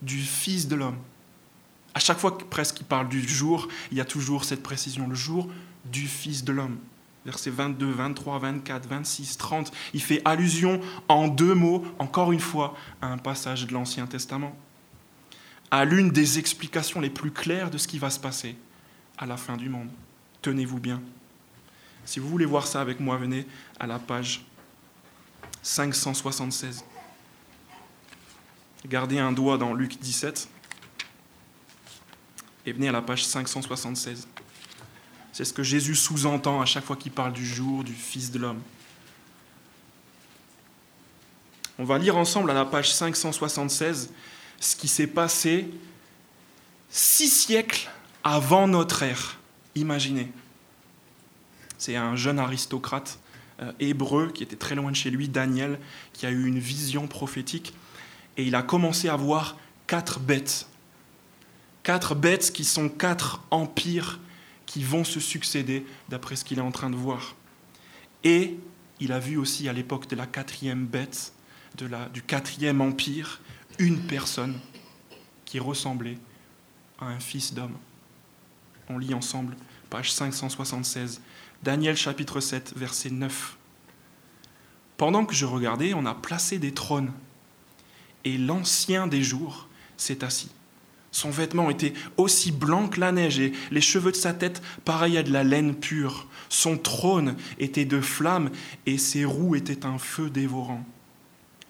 du 0.03 0.21
Fils 0.21 0.69
de 0.69 0.77
l'homme. 0.77 0.99
À 1.95 2.01
chaque 2.01 2.19
fois 2.19 2.37
presque 2.39 2.77
qu'il 2.77 2.87
parle 2.87 3.09
du 3.09 3.27
jour, 3.27 3.69
il 3.91 3.99
y 3.99 4.01
a 4.01 4.05
toujours 4.05 4.45
cette 4.45 4.63
précision, 4.63 5.09
le 5.09 5.15
jour 5.15 5.49
du 5.85 6.07
Fils 6.07 6.45
de 6.45 6.53
l'homme. 6.53 6.79
Versets 7.25 7.51
22, 7.51 7.91
23, 7.91 8.39
24, 8.39 8.87
26, 8.87 9.39
30, 9.39 9.73
il 9.95 10.03
fait 10.03 10.21
allusion 10.25 10.81
en 11.09 11.29
deux 11.29 11.55
mots, 11.55 11.85
encore 11.99 12.33
une 12.33 12.41
fois, 12.41 12.77
à 13.01 13.07
un 13.07 13.17
passage 13.17 13.67
de 13.67 13.73
l'Ancien 13.73 14.07
Testament, 14.07 14.55
à 15.71 15.87
l'une 15.87 16.11
des 16.11 16.39
explications 16.39 17.01
les 17.01 17.09
plus 17.09 17.31
claires 17.31 17.71
de 17.71 17.79
ce 17.79 17.89
qui 17.89 17.99
va 17.99 18.11
se 18.11 18.21
passer 18.21 18.57
à 19.17 19.25
la 19.25 19.39
fin 19.39 19.57
du 19.57 19.71
monde 19.71 19.89
tenez-vous 20.45 20.79
bien. 20.79 21.01
Si 22.05 22.21
vous 22.21 22.29
voulez 22.29 22.45
voir 22.45 22.67
ça 22.67 22.83
avec 22.83 23.01
moi, 23.01 23.17
venez 23.17 23.47
à 23.81 23.87
la 23.87 23.99
page 23.99 24.45
576. 25.63 26.85
Gardez 28.87 29.19
un 29.19 29.33
doigt 29.33 29.57
dans 29.57 29.73
Luc 29.73 29.99
17 29.99 30.49
et 32.67 32.73
venez 32.73 32.89
à 32.89 32.93
la 32.93 33.03
page 33.03 33.25
576. 33.25 34.29
C'est 35.33 35.45
ce 35.45 35.53
que 35.53 35.63
Jésus 35.63 35.95
sous-entend 35.95 36.61
à 36.61 36.67
chaque 36.67 36.85
fois 36.85 36.97
qu'il 36.97 37.13
parle 37.13 37.33
du 37.33 37.47
jour 37.47 37.83
du 37.83 37.93
Fils 37.93 38.31
de 38.31 38.39
l'homme. 38.39 38.61
On 41.79 41.85
va 41.85 41.99
lire 41.99 42.17
ensemble 42.17 42.51
à 42.51 42.55
la 42.55 42.65
page 42.65 42.93
576 42.93 44.13
ce 44.61 44.77
qui 44.77 44.87
s'est 44.87 45.07
passé 45.07 45.69
six 46.89 47.29
siècles 47.29 47.91
avant 48.23 48.69
notre 48.69 49.03
ère. 49.03 49.39
Imaginez. 49.75 50.31
C'est 51.79 51.97
un 51.97 52.17
jeune 52.17 52.39
aristocrate 52.39 53.19
euh, 53.61 53.73
hébreu 53.81 54.31
qui 54.33 54.43
était 54.43 54.57
très 54.57 54.75
loin 54.75 54.91
de 54.91 54.97
chez 54.97 55.11
lui, 55.11 55.29
Daniel, 55.29 55.81
qui 56.13 56.27
a 56.27 56.31
eu 56.31 56.47
une 56.47 56.59
vision 56.59 57.09
prophétique 57.09 57.75
et 58.37 58.45
il 58.45 58.55
a 58.55 58.63
commencé 58.63 59.09
à 59.09 59.17
voir 59.17 59.57
quatre 59.87 60.21
bêtes. 60.21 60.67
Quatre 61.83 62.15
bêtes 62.15 62.53
qui 62.53 62.65
sont 62.65 62.89
quatre 62.89 63.43
empires 63.51 64.19
qui 64.67 64.83
vont 64.83 65.05
se 65.05 65.21
succéder 65.21 65.87
d'après 66.09 66.37
ce 66.37 66.45
qu'il 66.45 66.59
est 66.59 66.63
en 66.63 66.73
train 66.73 66.91
de 66.91 66.97
voir. 66.97 67.35
Et 68.25 68.57
il 69.01 69.13
a 69.13 69.19
vu 69.19 69.37
aussi 69.37 69.69
à 69.69 69.73
l'époque 69.73 70.09
de 70.09 70.17
la 70.17 70.27
quatrième 70.27 70.87
bête, 70.87 71.33
de 71.77 71.87
la, 71.87 72.09
du 72.09 72.23
quatrième 72.23 72.81
empire, 72.81 73.41
une 73.79 74.01
personne 74.01 74.59
qui 75.45 75.59
ressemblait 75.59 76.19
à 77.01 77.07
un 77.07 77.21
fils 77.21 77.55
d'homme. 77.55 77.77
On 78.89 78.99
lit 78.99 79.15
ensemble, 79.15 79.57
page 79.91 80.13
576, 80.13 81.21
Daniel 81.63 81.97
chapitre 81.97 82.41
7, 82.41 82.75
verset 82.77 83.11
9. 83.11 83.57
Pendant 84.97 85.25
que 85.25 85.35
je 85.35 85.45
regardais, 85.45 85.95
on 85.95 86.07
a 86.07 86.15
placé 86.15 86.59
des 86.59 86.73
trônes, 86.73 87.13
et 88.25 88.39
l'ancien 88.39 89.07
des 89.07 89.23
jours 89.23 89.69
s'est 89.97 90.25
assis. 90.25 90.51
Son 91.15 91.31
vêtement 91.31 91.71
était 91.71 91.95
aussi 92.17 92.51
blanc 92.51 92.89
que 92.89 92.99
la 92.99 93.13
neige, 93.13 93.39
et 93.39 93.53
les 93.71 93.81
cheveux 93.81 94.11
de 94.11 94.17
sa 94.17 94.35
tête 94.35 94.61
pareils 94.85 95.17
à 95.17 95.23
de 95.23 95.33
la 95.33 95.45
laine 95.45 95.77
pure. 95.77 96.27
Son 96.49 96.77
trône 96.77 97.37
était 97.61 97.85
de 97.85 98.01
flammes, 98.01 98.51
et 98.85 98.99
ses 98.99 99.25
roues 99.25 99.55
étaient 99.55 99.87
un 99.87 99.99
feu 99.99 100.29
dévorant. 100.29 100.85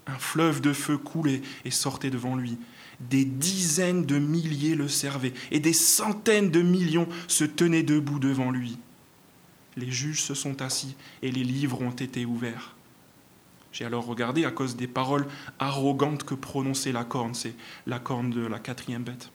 Un 0.07 0.19
fleuve 0.19 0.63
de 0.63 0.73
feu 0.73 0.97
coulait 0.97 1.43
et 1.67 1.71
sortait 1.71 2.11
devant 2.11 2.37
lui. 2.37 2.57
Des 3.01 3.25
dizaines 3.25 4.07
de 4.07 4.19
milliers 4.19 4.77
le 4.77 4.89
servaient 4.89 5.35
et 5.51 5.61
des 5.61 5.73
centaines 5.73 6.51
de 6.51 6.63
millions 6.63 7.09
se 7.29 7.45
tenaient 7.45 7.83
debout 7.83 8.19
devant 8.19 8.51
lui. 8.51 8.79
Les 9.77 9.91
juges 9.91 10.23
se 10.23 10.35
sont 10.35 10.63
assis 10.63 10.95
et 11.23 11.31
les 11.31 11.45
livres 11.45 11.83
ont 11.83 11.91
été 11.91 12.25
ouverts. 12.25 12.77
J'ai 13.75 13.85
alors 13.85 14.07
regardé 14.07 14.45
à 14.45 14.53
cause 14.53 14.77
des 14.77 14.87
paroles 14.87 15.27
arrogantes 15.59 16.23
que 16.23 16.37
prononçait 16.37 16.93
la 16.93 17.03
corne, 17.03 17.35
c'est 17.35 17.57
la 17.89 17.99
corne 17.99 18.31
de 18.31 18.47
la 18.47 18.61
quatrième 18.61 19.03
bête. 19.03 19.31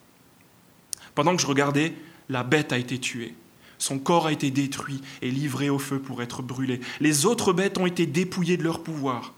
Pendant 1.14 1.36
que 1.36 1.42
je 1.42 1.46
regardais, 1.46 1.94
la 2.30 2.42
bête 2.42 2.72
a 2.72 2.78
été 2.78 2.98
tuée. 2.98 3.34
Son 3.76 3.98
corps 3.98 4.28
a 4.28 4.32
été 4.32 4.50
détruit 4.50 5.02
et 5.20 5.30
livré 5.30 5.68
au 5.68 5.78
feu 5.78 5.98
pour 5.98 6.22
être 6.22 6.42
brûlé. 6.42 6.80
Les 7.00 7.26
autres 7.26 7.52
bêtes 7.52 7.76
ont 7.76 7.84
été 7.84 8.06
dépouillées 8.06 8.56
de 8.56 8.62
leur 8.62 8.82
pouvoir. 8.82 9.34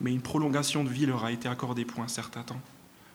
Mais 0.00 0.10
une 0.10 0.20
prolongation 0.20 0.82
de 0.82 0.88
vie 0.88 1.06
leur 1.06 1.24
a 1.24 1.30
été 1.30 1.48
accordée 1.48 1.84
pour 1.84 2.02
un 2.02 2.08
certain 2.08 2.42
temps. 2.42 2.60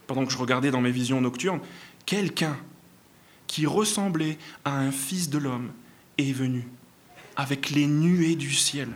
Pendant 0.06 0.24
que 0.24 0.32
je 0.32 0.38
regardais 0.38 0.70
dans 0.70 0.80
mes 0.80 0.90
visions 0.90 1.20
nocturnes, 1.20 1.60
quelqu'un 2.06 2.56
qui 3.46 3.66
ressemblait 3.66 4.38
à 4.64 4.78
un 4.78 4.90
fils 4.90 5.28
de 5.28 5.36
l'homme 5.36 5.70
est 6.16 6.32
venu 6.32 6.66
avec 7.36 7.68
les 7.68 7.86
nuées 7.86 8.36
du 8.36 8.54
ciel. 8.54 8.88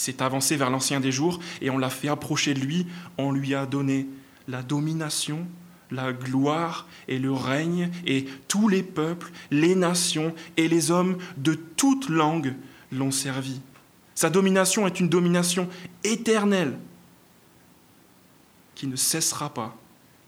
Il 0.00 0.02
s'est 0.02 0.22
avancé 0.22 0.56
vers 0.56 0.70
l'ancien 0.70 0.98
des 0.98 1.12
jours 1.12 1.40
et 1.60 1.68
on 1.68 1.76
l'a 1.76 1.90
fait 1.90 2.08
approcher 2.08 2.54
de 2.54 2.60
lui. 2.60 2.86
On 3.18 3.32
lui 3.32 3.54
a 3.54 3.66
donné 3.66 4.06
la 4.48 4.62
domination, 4.62 5.46
la 5.90 6.14
gloire 6.14 6.88
et 7.06 7.18
le 7.18 7.30
règne, 7.30 7.90
et 8.06 8.24
tous 8.48 8.66
les 8.66 8.82
peuples, 8.82 9.30
les 9.50 9.74
nations 9.74 10.34
et 10.56 10.68
les 10.68 10.90
hommes 10.90 11.18
de 11.36 11.52
toute 11.52 12.08
langue 12.08 12.54
l'ont 12.90 13.10
servi. 13.10 13.60
Sa 14.14 14.30
domination 14.30 14.86
est 14.86 15.00
une 15.00 15.10
domination 15.10 15.68
éternelle 16.02 16.78
qui 18.74 18.86
ne 18.86 18.96
cessera 18.96 19.52
pas 19.52 19.76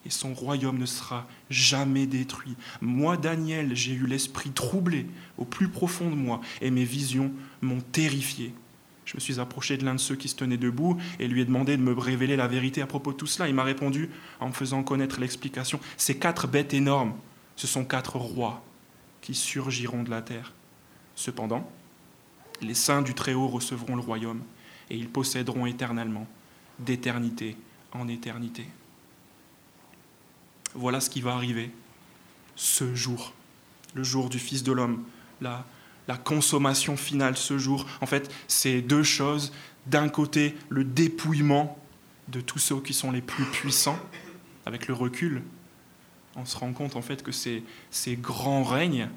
et 0.05 0.11
son 0.11 0.35
royaume 0.35 0.77
ne 0.77 0.85
sera 0.85 1.27
jamais 1.49 2.07
détruit. 2.07 2.57
Moi, 2.83 3.17
Daniel, 3.17 3.75
j'ai 3.75 3.95
eu 3.95 4.07
l'esprit 4.07 4.51
troublé 4.51 5.07
au 5.39 5.47
plus 5.47 5.69
profond 5.69 6.11
de 6.11 6.15
moi 6.15 6.43
et 6.61 6.71
mes 6.71 6.85
visions 6.85 7.33
m'ont 7.63 7.81
terrifié. 7.81 8.53
Je 9.05 9.17
me 9.17 9.21
suis 9.21 9.41
approché 9.41 9.77
de 9.77 9.85
l'un 9.85 9.95
de 9.95 10.01
ceux 10.01 10.15
qui 10.15 10.29
se 10.29 10.37
tenaient 10.37 10.57
debout 10.57 10.97
et 11.19 11.27
lui 11.27 11.41
ai 11.41 11.45
demandé 11.45 11.77
de 11.77 11.83
me 11.83 11.93
révéler 11.93 12.37
la 12.37 12.47
vérité 12.47 12.83
à 12.83 12.87
propos 12.87 13.13
de 13.13 13.17
tout 13.17 13.27
cela. 13.27 13.49
Il 13.49 13.55
m'a 13.55 13.65
répondu 13.65 14.11
en 14.41 14.49
me 14.49 14.53
faisant 14.53 14.83
connaître 14.83 15.21
l'explication. 15.21 15.81
Ces 15.97 16.19
quatre 16.19 16.47
bêtes 16.47 16.73
énormes, 16.73 17.15
ce 17.57 17.67
sont 17.67 17.85
quatre 17.85 18.17
rois 18.17 18.63
qui 19.21 19.35
surgiront 19.35 20.03
de 20.03 20.11
la 20.11 20.23
terre. 20.23 20.53
Cependant, 21.17 21.69
les 22.61 22.75
saints 22.75 23.03
du 23.03 23.15
Très-Haut 23.15 23.49
recevront 23.49 23.97
le 23.97 24.03
royaume 24.03 24.43
et 24.89 24.97
ils 24.97 25.09
posséderont 25.09 25.67
éternellement, 25.67 26.27
d'éternité 26.79 27.57
en 27.93 28.09
éternité. 28.09 28.67
Voilà 30.75 31.01
ce 31.01 31.11
qui 31.11 31.21
va 31.21 31.35
arriver 31.35 31.71
ce 32.57 32.95
jour, 32.95 33.33
le 33.95 34.03
jour 34.05 34.29
du 34.29 34.39
Fils 34.39 34.63
de 34.63 34.73
l'homme, 34.73 35.05
la, 35.41 35.67
la 36.09 36.17
consommation 36.17 36.97
finale 36.97 37.37
ce 37.37 37.59
jour. 37.59 37.87
En 38.01 38.07
fait, 38.07 38.33
c'est 38.49 38.83
deux 38.83 39.03
choses. 39.03 39.53
D'un 39.87 40.09
côté, 40.09 40.55
le 40.69 40.85
dépouillement 40.85 41.79
de 42.29 42.41
tous 42.41 42.59
ceux 42.59 42.81
qui 42.81 42.95
sont 42.95 43.11
les 43.11 43.23
plus 43.23 43.45
puissants, 43.45 43.99
avec 44.67 44.87
le 44.89 44.95
recul. 44.95 45.43
On 46.37 46.45
se 46.45 46.57
rend 46.57 46.73
compte 46.73 46.97
en 46.97 47.03
fait 47.03 47.23
que 47.23 47.33
ces, 47.33 47.63
ces 47.91 48.17
grands 48.17 48.63
règnes, 48.63 49.09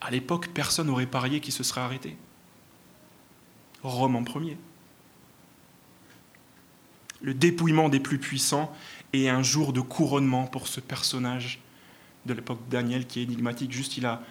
à 0.00 0.10
l'époque, 0.10 0.48
personne 0.48 0.88
n'aurait 0.88 1.06
parié 1.06 1.40
qu'ils 1.40 1.52
se 1.52 1.62
seraient 1.62 1.80
arrêtés. 1.80 2.16
Rome 3.82 4.16
en 4.16 4.24
premier. 4.24 4.56
Le 7.20 7.34
dépouillement 7.34 7.88
des 7.88 8.00
plus 8.00 8.18
puissants 8.18 8.72
et 9.12 9.28
un 9.28 9.42
jour 9.42 9.72
de 9.72 9.80
couronnement 9.80 10.46
pour 10.46 10.66
ce 10.66 10.80
personnage 10.80 11.60
de 12.26 12.34
l'époque 12.34 12.60
Daniel 12.68 13.06
qui 13.06 13.20
est 13.20 13.22
énigmatique. 13.22 13.72
Juste, 13.72 13.96
il 13.96 14.06
a 14.06 14.22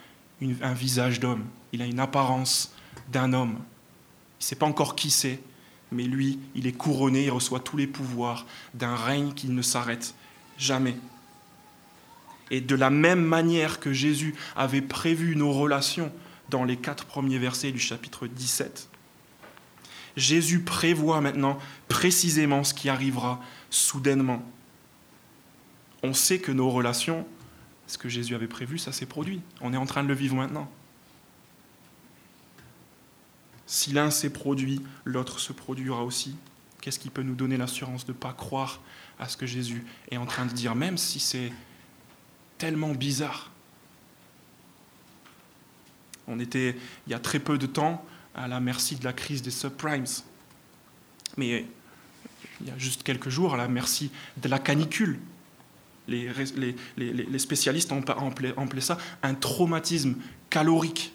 un 0.42 0.74
visage 0.74 1.20
d'homme, 1.20 1.46
il 1.72 1.82
a 1.82 1.86
une 1.86 2.00
apparence 2.00 2.74
d'un 3.12 3.34
homme. 3.34 3.58
Il 4.40 4.44
ne 4.44 4.46
sait 4.46 4.56
pas 4.56 4.66
encore 4.66 4.96
qui 4.96 5.12
c'est, 5.12 5.40
mais 5.92 6.04
lui, 6.04 6.40
il 6.56 6.68
est 6.68 6.72
couronné, 6.72 7.26
il 7.26 7.32
reçoit 7.32 7.60
tous 7.60 7.78
les 7.78 7.88
pouvoirs 7.88 8.46
d'un 8.74 8.96
règne 8.96 9.34
qui 9.34 9.48
ne 9.48 9.62
s'arrête 9.62 10.16
jamais. 10.58 10.96
Et 12.50 12.62
de 12.62 12.76
la 12.76 12.90
même 12.90 13.24
manière 13.24 13.80
que 13.80 13.94
Jésus 13.94 14.36
avait 14.56 14.82
prévu 14.82 15.36
nos 15.36 15.54
relations 15.54 16.12
dans 16.50 16.64
les 16.64 16.78
quatre 16.78 17.06
premiers 17.06 17.38
versets 17.38 17.72
du 17.72 17.80
chapitre 17.80 18.28
17, 18.28 18.90
Jésus 20.18 20.60
prévoit 20.60 21.22
maintenant 21.22 21.58
précisément 21.88 22.66
ce 22.66 22.74
qui 22.74 22.90
arrivera 22.90 23.40
soudainement 23.70 24.44
on 26.04 26.14
sait 26.14 26.40
que 26.40 26.52
nos 26.52 26.70
relations, 26.70 27.26
ce 27.92 27.98
que 27.98 28.10
Jésus 28.10 28.36
avait 28.36 28.48
prévu, 28.48 28.78
ça 28.78 28.94
s'est 28.94 29.06
produit. 29.06 29.42
On 29.60 29.74
est 29.74 29.78
en 29.78 29.86
train 29.86 30.02
de 30.02 30.08
le 30.08 30.14
vivre 30.14 30.36
maintenant. 30.36 30.72
Si 33.68 33.92
l'un 33.92 34.10
s'est 34.12 34.32
produit, 34.32 34.82
l'autre 35.04 35.40
se 35.40 35.52
produira 35.52 36.06
aussi. 36.06 36.38
Qu'est-ce 36.80 37.00
qui 37.00 37.10
peut 37.10 37.22
nous 37.22 37.36
donner 37.36 37.58
l'assurance 37.58 38.06
de 38.06 38.14
ne 38.14 38.18
pas 38.18 38.34
croire 38.34 38.80
à 39.20 39.28
ce 39.28 39.36
que 39.36 39.46
Jésus 39.46 39.86
est 40.10 40.18
en 40.18 40.26
train 40.26 40.46
de 40.46 40.54
dire, 40.54 40.74
même 40.74 40.98
si 40.98 41.20
c'est 41.20 41.52
tellement 42.58 42.94
bizarre? 42.94 43.52
On 46.28 46.40
était, 46.40 46.78
il 47.08 47.12
y 47.12 47.14
a 47.14 47.20
très 47.20 47.40
peu 47.40 47.58
de 47.58 47.66
temps, 47.66 48.06
à 48.36 48.48
la 48.48 48.62
merci 48.62 48.96
de 48.96 49.04
la 49.04 49.12
crise 49.12 49.42
des 49.42 49.52
subprimes. 49.52 50.06
Mais 51.36 51.66
il 52.62 52.68
y 52.68 52.72
a 52.72 52.78
juste 52.78 53.04
quelques 53.04 53.30
jours, 53.30 53.54
à 53.54 53.58
la 53.58 53.68
merci 53.68 54.12
de 54.38 54.48
la 54.48 54.60
canicule 54.60 55.20
les, 56.08 57.40
spécialistes 57.40 57.92
ont 57.92 58.02
appelé 58.02 58.82
ça 58.82 58.98
un 59.24 59.34
traumatisme 59.34 60.16
calorique. 60.50 61.14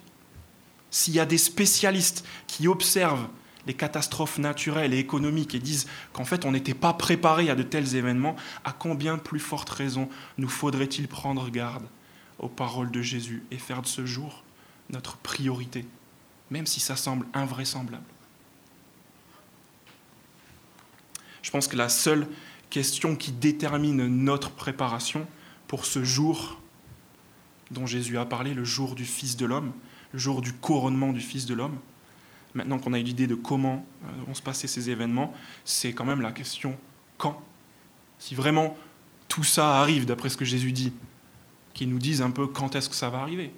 S'il 0.91 1.15
y 1.15 1.21
a 1.21 1.27
des 1.27 1.39
spécialistes 1.39 2.25
qui 2.47 2.69
observent 2.69 3.29
les 3.67 3.75
catastrophes 3.75 4.39
naturelles 4.39 4.95
et 4.95 4.99
économiques 4.99 5.55
et 5.55 5.59
disent 5.59 5.87
qu'en 6.13 6.25
fait 6.25 6.45
on 6.45 6.53
n'était 6.53 6.75
pas 6.75 6.93
préparé 6.93 7.51
à 7.51 7.55
de 7.55 7.63
tels 7.63 7.97
événements, 7.97 8.37
à 8.65 8.73
combien 8.73 9.19
plus 9.19 9.41
forte 9.41 9.69
raison 9.71 10.09
nous 10.39 10.49
faudrait-il 10.49 11.09
prendre 11.09 11.51
garde 11.51 11.87
aux 12.39 12.49
paroles 12.49 12.91
de 12.91 13.03
Jésus 13.03 13.43
et 13.51 13.59
faire 13.59 13.83
de 13.83 13.87
ce 13.87 14.07
jour 14.07 14.45
notre 14.91 15.17
priorité, 15.17 15.85
même 16.51 16.67
si 16.67 16.79
ça 16.79 16.95
semble 16.95 17.27
invraisemblable. 17.35 18.05
Je 21.43 21.51
pense 21.51 21.69
que 21.69 21.77
la 21.77 21.89
seule 21.89 22.27
question 22.71 23.17
qui 23.17 23.33
détermine 23.33 24.07
notre 24.07 24.51
préparation 24.51 25.27
pour 25.69 25.85
ce 25.85 26.05
jour 26.05 26.61
dont 27.71 27.87
Jésus 27.87 28.19
a 28.19 28.25
parlé, 28.25 28.55
le 28.55 28.65
jour 28.65 28.95
du 28.95 29.05
Fils 29.05 29.37
de 29.37 29.47
l'homme, 29.47 29.73
le 30.13 30.19
jour 30.19 30.41
du 30.41 30.53
couronnement 30.53 31.13
du 31.13 31.21
Fils 31.21 31.47
de 31.47 31.55
l'homme. 31.55 31.77
Maintenant 32.55 32.79
qu'on 32.79 32.93
a 32.93 32.99
eu 32.99 33.03
l'idée 33.03 33.27
de 33.27 33.35
comment 33.35 33.85
euh, 34.05 34.09
vont 34.27 34.35
se 34.35 34.43
passer 34.43 34.67
ces 34.67 34.89
événements, 34.89 35.35
c'est 35.65 35.93
quand 35.93 36.05
même 36.05 36.21
la 36.21 36.33
question 36.33 36.77
quand. 37.19 37.41
Si 38.19 38.35
vraiment 38.35 38.77
tout 39.29 39.45
ça 39.45 39.81
arrive, 39.81 40.07
d'après 40.07 40.29
ce 40.29 40.37
que 40.37 40.45
Jésus 40.45 40.73
dit, 40.73 40.93
qu'il 41.75 41.91
nous 41.91 41.99
dise 41.99 42.23
un 42.23 42.31
peu 42.31 42.47
quand 42.47 42.75
est-ce 42.75 42.89
que 42.89 42.95
ça 42.95 43.11
va 43.11 43.19
arriver. 43.19 43.53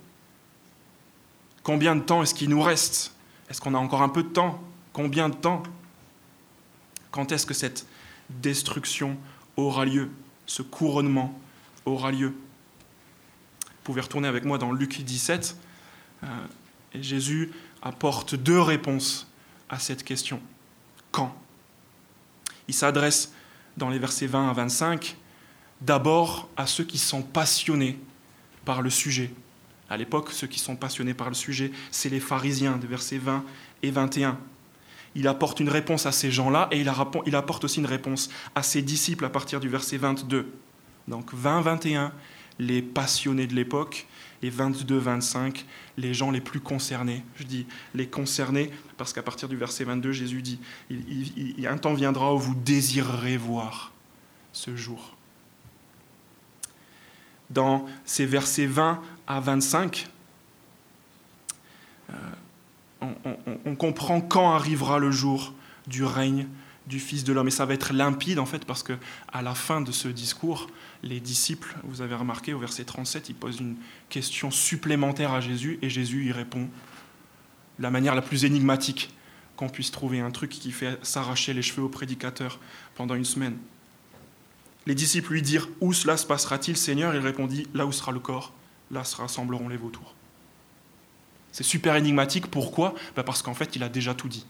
Combien 1.63 1.95
de 1.95 2.01
temps 2.01 2.23
est-ce 2.23 2.35
qu'il 2.35 2.49
nous 2.49 2.63
reste? 2.63 3.15
Est-ce 3.49 3.61
qu'on 3.61 3.75
a 3.75 3.79
encore 3.79 4.03
un 4.03 4.09
peu 4.09 4.23
de 4.23 4.29
temps? 4.29 4.61
Combien 4.93 5.29
de 5.29 5.37
temps? 5.37 5.63
Quand 7.13 7.31
est-ce 7.31 7.47
que 7.47 7.55
cette 7.55 7.87
destruction 8.31 9.17
aura 9.57 9.85
lieu, 9.85 10.11
ce 10.47 10.63
couronnement 10.63 11.39
aura 11.85 12.13
lieu. 12.13 12.29
Vous 12.29 13.85
pouvez 13.85 14.01
retourner 14.01 14.29
avec 14.29 14.45
moi 14.45 14.59
dans 14.59 14.73
Luc 14.73 15.03
17, 15.03 15.57
euh, 16.25 16.27
et 16.95 17.03
Jésus 17.03 17.53
apporte 17.83 18.35
deux 18.35 18.61
réponses 18.61 19.27
à 19.69 19.79
cette 19.79 20.05
question. 20.05 20.41
Quand? 21.11 21.35
Il 22.69 22.75
s'adresse 22.75 23.33
dans 23.77 23.89
les 23.89 23.99
versets 23.99 24.27
20 24.27 24.51
à 24.51 24.53
25 24.53 25.17
d'abord 25.81 26.49
à 26.57 26.67
ceux 26.67 26.85
qui 26.85 26.99
sont 26.99 27.23
passionnés 27.23 27.99
par 28.65 28.83
le 28.83 28.91
sujet. 28.91 29.33
À 29.89 29.97
l'époque, 29.97 30.33
ceux 30.33 30.47
qui 30.47 30.59
sont 30.59 30.77
passionnés 30.77 31.15
par 31.15 31.29
le 31.29 31.35
sujet, 31.35 31.73
c'est 31.91 32.11
les 32.11 32.21
pharisiens, 32.21 32.77
des 32.77 32.87
versets 32.87 33.19
20 33.19 33.45
et 33.83 33.91
21 33.91 34.39
il 35.15 35.29
apporte 35.29 35.61
une 35.61 35.69
réponse 35.69 36.07
à 36.07 36.13
ces 36.13 36.31
gens-là 36.31 36.69
et 36.71 36.81
il 36.81 37.35
apporte 37.37 37.65
aussi 37.65 37.81
une 37.81 37.87
réponse 37.87 38.31
à 38.55 38.63
ses 38.63 38.83
disciples 38.83 39.25
à 39.25 39.31
partir 39.31 39.61
du 39.61 39.69
verset 39.69 39.97
22. 39.97 40.53
Donc 41.09 41.33
20-21, 41.35 42.11
les 42.59 42.83
passionnés 42.83 43.47
de 43.47 43.55
l'époque, 43.55 44.07
et 44.43 44.51
22-25, 44.51 45.65
les 45.97 46.15
gens 46.15 46.31
les 46.31 46.41
plus 46.41 46.61
concernés. 46.61 47.25
Je 47.37 47.45
dis 47.45 47.67
les 47.95 48.07
concernés 48.07 48.71
parce 48.97 49.13
qu'à 49.13 49.23
partir 49.23 49.49
du 49.49 49.57
verset 49.57 49.85
22, 49.85 50.13
Jésus 50.13 50.43
dit, 50.43 50.61
il, 50.91 51.67
un 51.67 51.79
temps 51.79 51.95
viendra 51.95 52.35
où 52.35 52.39
vous 52.39 52.55
désirerez 52.55 53.37
voir 53.37 53.93
ce 54.53 54.77
jour. 54.77 55.17
Dans 57.51 57.87
ces 58.05 58.27
versets 58.27 58.67
20 58.67 59.01
à 59.27 59.41
25, 59.41 60.09
on, 63.01 63.75
comprend 63.75 64.21
quand 64.21 64.53
arrivera 64.53 64.99
le 64.99 65.11
jour 65.11 65.55
du 65.87 66.05
règne 66.05 66.47
du 66.87 66.99
Fils 66.99 67.25
de 67.25 67.33
l'homme. 67.33 67.49
Et 67.49 67.53
ça 67.53 67.67
va 67.67 67.75
être 67.75 67.93
limpide, 67.93 68.39
en 68.39 68.47
fait, 68.47 68.65
parce 68.65 68.83
que 68.83 68.95
à 69.33 69.43
la 69.43 69.55
fin 69.55 69.81
de 69.81 69.93
ce 69.93 70.09
discours, 70.09 70.69
les 71.03 71.21
disciples, 71.21 71.77
vous 71.85 72.03
avez 72.03 72.15
remarqué 72.15 72.55
au 72.55 72.59
verset 72.59 72.85
37, 72.85 73.29
ils 73.29 73.35
posent 73.35 73.61
une 73.61 73.77
question 74.09 74.51
supplémentaire 74.51 75.33
à 75.33 75.41
Jésus, 75.41 75.79
et 75.83 75.91
Jésus 75.91 76.27
y 76.27 76.33
répond 76.33 76.63
de 77.79 77.83
la 77.83 77.91
manière 77.91 78.15
la 78.15 78.23
plus 78.23 78.45
énigmatique 78.45 79.15
qu'on 79.57 79.69
puisse 79.69 79.91
trouver, 79.91 80.21
un 80.21 80.31
truc 80.31 80.51
qui 80.51 80.73
fait 80.73 80.99
s'arracher 81.05 81.53
les 81.53 81.63
cheveux 81.63 81.83
au 81.83 81.89
prédicateur 81.89 82.59
pendant 82.95 83.15
une 83.15 83.25
semaine. 83.25 83.59
Les 84.87 84.95
disciples 84.95 85.33
lui 85.33 85.43
dirent 85.43 85.69
Où 85.81 85.93
cela 85.93 86.17
se 86.17 86.27
passera-t-il, 86.27 86.77
Seigneur? 86.77 87.15
Il 87.15 87.21
répondit 87.21 87.67
Là 87.75 87.85
où 87.85 87.93
sera 87.93 88.13
le 88.13 88.21
corps, 88.21 88.55
là 88.91 89.05
se 89.05 89.17
rassembleront 89.17 89.69
les 89.69 89.77
vautours. 89.77 90.15
C'est 91.53 91.65
super 91.65 91.97
énigmatique. 91.97 92.49
Pourquoi? 92.49 92.95
Ben 93.17 93.23
Parce 93.23 93.43
qu'en 93.43 93.55
fait, 93.55 93.77
il 93.77 93.83
a 93.83 93.89
déjà 93.89 94.15
tout 94.15 94.29
dit. 94.29 94.47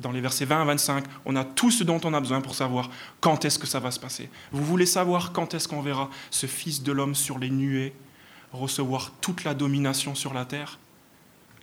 Dans 0.00 0.12
les 0.12 0.20
versets 0.20 0.44
20 0.44 0.62
à 0.62 0.64
25, 0.64 1.04
on 1.24 1.36
a 1.36 1.44
tout 1.44 1.70
ce 1.70 1.82
dont 1.82 2.00
on 2.04 2.12
a 2.12 2.20
besoin 2.20 2.42
pour 2.42 2.54
savoir 2.54 2.90
quand 3.20 3.44
est-ce 3.44 3.58
que 3.58 3.66
ça 3.66 3.80
va 3.80 3.90
se 3.90 3.98
passer. 3.98 4.28
Vous 4.52 4.64
voulez 4.64 4.84
savoir 4.84 5.32
quand 5.32 5.54
est-ce 5.54 5.68
qu'on 5.68 5.80
verra 5.80 6.10
ce 6.30 6.46
Fils 6.46 6.82
de 6.82 6.92
l'homme 6.92 7.14
sur 7.14 7.38
les 7.38 7.50
nuées 7.50 7.94
recevoir 8.52 9.12
toute 9.20 9.44
la 9.44 9.54
domination 9.54 10.14
sur 10.14 10.34
la 10.34 10.44
terre? 10.44 10.78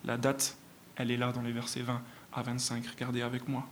La 0.04 0.18
date, 0.18 0.58
elle 0.96 1.12
est 1.12 1.18
là 1.18 1.32
dans 1.32 1.42
les 1.42 1.52
versets 1.52 1.82
20 1.82 2.02
à 2.34 2.42
25. 2.42 2.84
Regardez 2.88 3.22
avec 3.22 3.48
moi. 3.48 3.68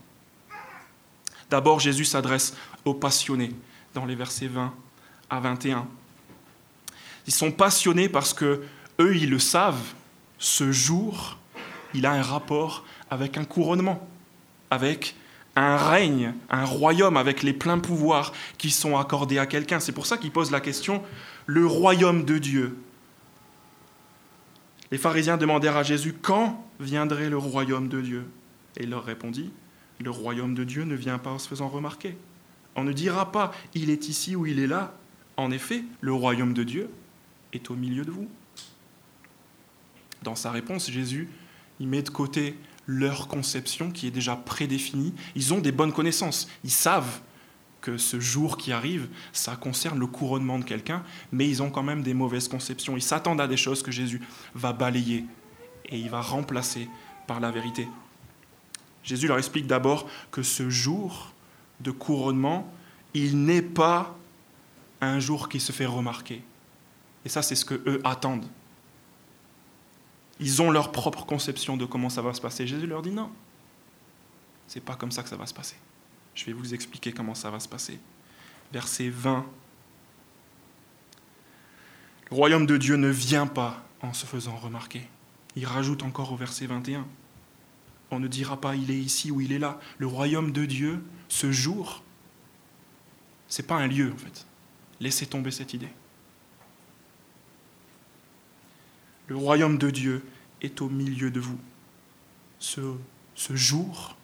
D'abord, 1.50 1.80
Jésus 1.80 2.06
s'adresse 2.06 2.56
aux 2.86 2.94
passionnés 2.94 3.52
dans 3.94 4.06
les 4.06 4.16
versets 4.16 4.48
20 4.48 4.74
à 5.30 5.40
21. 5.40 5.88
Ils 7.28 7.34
sont 7.34 7.52
passionnés 7.52 8.10
parce 8.10 8.34
que 8.34 8.64
eux, 9.00 9.16
ils 9.16 9.30
le 9.30 9.40
savent, 9.40 9.94
ce 10.42 10.72
jour, 10.72 11.38
il 11.94 12.08
a 12.08 12.12
un 12.14 12.24
rapport 12.24 12.84
avec 13.12 13.38
un 13.38 13.46
couronnement, 13.46 14.06
avec 14.72 15.16
un 15.56 15.78
règne, 15.78 16.34
un 16.50 16.66
royaume 16.66 17.16
avec 17.16 17.44
les 17.44 17.54
pleins 17.54 17.78
pouvoirs 17.78 18.34
qui 18.58 18.72
sont 18.72 18.98
accordés 18.98 19.38
à 19.38 19.46
quelqu'un. 19.46 19.80
C'est 19.80 19.92
pour 19.92 20.08
ça 20.08 20.18
qu'ils 20.18 20.32
posent 20.32 20.50
la 20.50 20.60
question, 20.60 21.04
le 21.46 21.68
royaume 21.68 22.26
de 22.26 22.40
Dieu. 22.40 22.76
Les 24.90 24.98
pharisiens 24.98 25.38
demandèrent 25.38 25.78
à 25.78 25.84
Jésus, 25.84 26.16
quand 26.20 26.66
viendrait 26.80 27.30
le 27.30 27.38
royaume 27.38 27.88
de 27.88 28.02
Dieu? 28.02 28.26
Et 28.78 28.84
il 28.84 28.90
leur 28.90 29.06
répondit, 29.06 29.52
le 30.00 30.10
royaume 30.10 30.56
de 30.56 30.64
Dieu 30.64 30.86
ne 30.86 30.96
vient 30.96 31.20
pas 31.20 31.30
en 31.30 31.40
se 31.40 31.48
faisant 31.48 31.68
remarquer. 31.68 32.18
On 32.76 32.84
ne 32.84 32.94
dira 32.94 33.32
pas, 33.32 33.52
il 33.76 33.92
est 33.92 34.10
ici 34.10 34.36
ou 34.36 34.48
il 34.48 34.58
est 34.58 34.68
là. 34.68 34.96
En 35.38 35.52
effet, 35.52 35.84
le 36.00 36.14
royaume 36.14 36.54
de 36.54 36.64
Dieu 36.64 36.90
est 37.54 37.70
au 37.70 37.76
milieu 37.76 38.06
de 38.06 38.12
vous. 38.12 38.28
Dans 40.22 40.36
sa 40.36 40.52
réponse, 40.52 40.90
Jésus, 40.90 41.30
il 41.80 41.88
met 41.88 42.02
de 42.02 42.10
côté 42.10 42.56
leur 42.88 43.28
conception 43.28 43.92
qui 43.92 44.08
est 44.08 44.12
déjà 44.12 44.36
prédéfinie. 44.36 45.14
Ils 45.36 45.54
ont 45.54 45.60
des 45.60 45.72
bonnes 45.72 45.94
connaissances. 45.94 46.48
Ils 46.64 46.72
savent 46.72 47.22
que 47.82 47.98
ce 47.98 48.20
jour 48.20 48.58
qui 48.58 48.72
arrive, 48.72 49.08
ça 49.34 49.56
concerne 49.56 50.00
le 50.00 50.08
couronnement 50.08 50.60
de 50.60 50.64
quelqu'un, 50.64 51.04
mais 51.32 51.50
ils 51.50 51.64
ont 51.64 51.72
quand 51.72 51.84
même 51.84 52.04
des 52.04 52.14
mauvaises 52.14 52.48
conceptions. 52.48 52.96
Ils 52.96 53.02
s'attendent 53.02 53.42
à 53.42 53.48
des 53.48 53.58
choses 53.58 53.82
que 53.82 53.92
Jésus 53.92 54.22
va 54.54 54.72
balayer 54.74 55.26
et 55.86 55.98
il 55.98 56.10
va 56.10 56.22
remplacer 56.22 56.88
par 57.26 57.40
la 57.40 57.50
vérité. 57.50 57.88
Jésus 59.04 59.28
leur 59.28 59.40
explique 59.40 59.66
d'abord 59.66 60.08
que 60.32 60.44
ce 60.44 60.70
jour 60.70 61.34
de 61.80 61.90
couronnement, 61.90 62.72
il 63.16 63.44
n'est 63.44 63.64
pas 63.64 64.16
un 65.02 65.20
jour 65.20 65.50
qui 65.50 65.60
se 65.60 65.72
fait 65.72 65.88
remarquer. 65.88 66.44
Et 67.26 67.30
ça, 67.30 67.42
c'est 67.42 67.56
ce 67.56 67.66
que 67.66 67.82
eux 67.88 68.00
attendent. 68.04 68.46
Ils 70.42 70.62
ont 70.62 70.72
leur 70.72 70.92
propre 70.92 71.26
conception 71.26 71.78
de 71.78 71.86
comment 71.86 72.10
ça 72.10 72.24
va 72.24 72.34
se 72.34 72.42
passer. 72.42 72.66
Jésus 72.66 72.88
leur 72.88 73.04
dit 73.04 73.12
non. 73.12 73.30
C'est 74.68 74.84
pas 74.84 74.96
comme 74.96 75.12
ça 75.12 75.22
que 75.22 75.30
ça 75.30 75.38
va 75.38 75.46
se 75.46 75.54
passer. 75.54 75.76
Je 76.34 76.46
vais 76.46 76.54
vous 76.54 76.74
expliquer 76.74 77.12
comment 77.12 77.36
ça 77.36 77.52
va 77.52 77.60
se 77.60 77.70
passer. 77.70 78.00
Verset 78.74 79.10
20. 79.10 79.46
Le 82.32 82.36
royaume 82.36 82.66
de 82.66 82.78
Dieu 82.78 82.96
ne 82.96 83.10
vient 83.10 83.46
pas 83.46 83.84
en 84.02 84.14
se 84.14 84.26
faisant 84.26 84.56
remarquer. 84.56 85.08
Il 85.56 85.66
rajoute 85.66 86.02
encore 86.02 86.32
au 86.32 86.38
verset 86.38 86.66
21. 86.66 87.06
On 88.10 88.20
ne 88.20 88.28
dira 88.28 88.60
pas 88.60 88.76
il 88.76 88.90
est 88.90 89.00
ici 89.00 89.30
ou 89.30 89.42
il 89.42 89.52
est 89.52 89.60
là. 89.60 89.80
Le 90.00 90.08
royaume 90.08 90.52
de 90.52 90.66
Dieu, 90.66 91.04
ce 91.30 91.52
jour, 91.52 92.02
c'est 93.48 93.68
pas 93.68 93.76
un 93.76 93.88
lieu 93.88 94.12
en 94.12 94.18
fait. 94.18 94.48
Laissez 95.00 95.28
tomber 95.28 95.52
cette 95.52 95.74
idée. 95.74 95.90
Le 99.32 99.38
royaume 99.38 99.78
de 99.78 99.90
Dieu 99.90 100.26
est 100.62 100.82
au 100.82 100.90
milieu 100.90 101.32
de 101.32 101.40
vous. 101.40 101.58
Ce, 102.60 102.98
jour, 103.54 104.18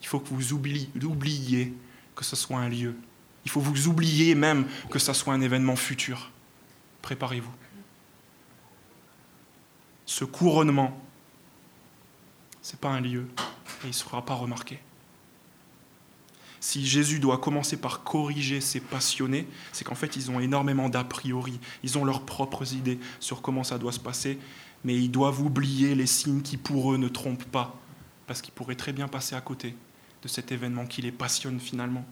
il 0.00 0.06
faut 0.08 0.18
que 0.18 0.30
vous 0.30 0.52
oubliez, 0.52 0.90
oubliez 1.00 1.72
que 2.16 2.24
ce 2.24 2.34
soit 2.34 2.58
un 2.58 2.68
lieu. 2.68 2.96
Il 3.44 3.52
faut 3.52 3.60
vous 3.60 3.86
oubliez 3.86 4.34
même 4.34 4.66
que 4.90 4.98
ce 4.98 5.12
soit 5.12 5.32
un 5.32 5.40
événement 5.40 5.76
futur. 5.76 6.32
Préparez-vous. 7.02 7.52
Ce 10.06 10.24
couronnement, 10.24 11.00
ce 12.62 12.72
n'est 12.72 12.80
pas 12.80 12.90
un 12.90 13.00
lieu 13.00 13.28
et 13.84 13.84
il 13.84 13.88
ne 13.88 13.92
sera 13.92 14.24
pas 14.24 14.34
remarqué. 14.34 14.80
Si 16.62 16.86
Jésus 16.86 17.18
doit 17.18 17.38
commencer 17.38 17.76
par 17.76 18.04
corriger 18.04 18.60
ses 18.60 18.78
passionnés, 18.78 19.48
c'est 19.72 19.82
qu'en 19.82 19.96
fait, 19.96 20.14
ils 20.14 20.30
ont 20.30 20.38
énormément 20.38 20.88
d'a 20.88 21.02
priori, 21.02 21.58
ils 21.82 21.98
ont 21.98 22.04
leurs 22.04 22.22
propres 22.22 22.72
idées 22.74 23.00
sur 23.18 23.42
comment 23.42 23.64
ça 23.64 23.78
doit 23.78 23.90
se 23.90 23.98
passer, 23.98 24.38
mais 24.84 24.94
ils 24.94 25.10
doivent 25.10 25.42
oublier 25.42 25.96
les 25.96 26.06
signes 26.06 26.40
qui, 26.40 26.56
pour 26.56 26.92
eux, 26.92 26.98
ne 26.98 27.08
trompent 27.08 27.50
pas, 27.50 27.74
parce 28.28 28.40
qu'ils 28.40 28.54
pourraient 28.54 28.76
très 28.76 28.92
bien 28.92 29.08
passer 29.08 29.34
à 29.34 29.40
côté 29.40 29.74
de 30.22 30.28
cet 30.28 30.52
événement 30.52 30.86
qui 30.86 31.02
les 31.02 31.10
passionne 31.10 31.58
finalement. 31.58 32.06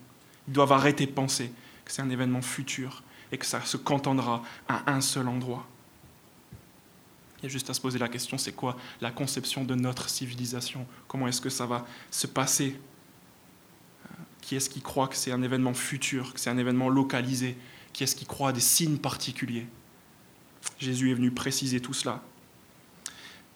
Ils 0.49 0.53
doivent 0.53 0.73
arrêter 0.73 1.05
de 1.05 1.11
penser 1.11 1.53
que 1.85 1.91
c'est 1.93 2.01
un 2.01 2.09
événement 2.09 2.41
futur 2.41 3.03
et 3.31 3.37
que 3.37 3.45
ça 3.45 3.61
se 3.61 3.77
contendra 3.77 4.43
à 4.67 4.91
un 4.91 4.99
seul 4.99 5.29
endroit. 5.29 5.65
Il 7.39 7.43
y 7.43 7.45
a 7.45 7.49
juste 7.49 7.69
à 7.69 7.73
se 7.73 7.79
poser 7.79 7.99
la 7.99 8.09
question, 8.09 8.37
c'est 8.37 8.51
quoi 8.51 8.75
la 8.99 9.11
conception 9.11 9.63
de 9.63 9.75
notre 9.75 10.09
civilisation? 10.09 10.85
Comment 11.07 11.29
est-ce 11.29 11.39
que 11.39 11.49
ça 11.49 11.65
va 11.65 11.85
se 12.11 12.27
passer? 12.27 12.77
Qui 14.41 14.55
est-ce 14.55 14.69
qui 14.69 14.81
croit 14.81 15.07
que 15.07 15.15
c'est 15.15 15.31
un 15.31 15.41
événement 15.41 15.73
futur, 15.73 16.33
que 16.33 16.39
c'est 16.39 16.49
un 16.49 16.57
événement 16.57 16.89
localisé? 16.89 17.55
Qui 17.93 18.03
est-ce 18.03 18.15
qui 18.15 18.25
croit 18.25 18.49
à 18.49 18.53
des 18.53 18.59
signes 18.59 18.97
particuliers? 18.97 19.67
Jésus 20.79 21.11
est 21.11 21.13
venu 21.13 21.31
préciser 21.31 21.79
tout 21.79 21.93
cela. 21.93 22.21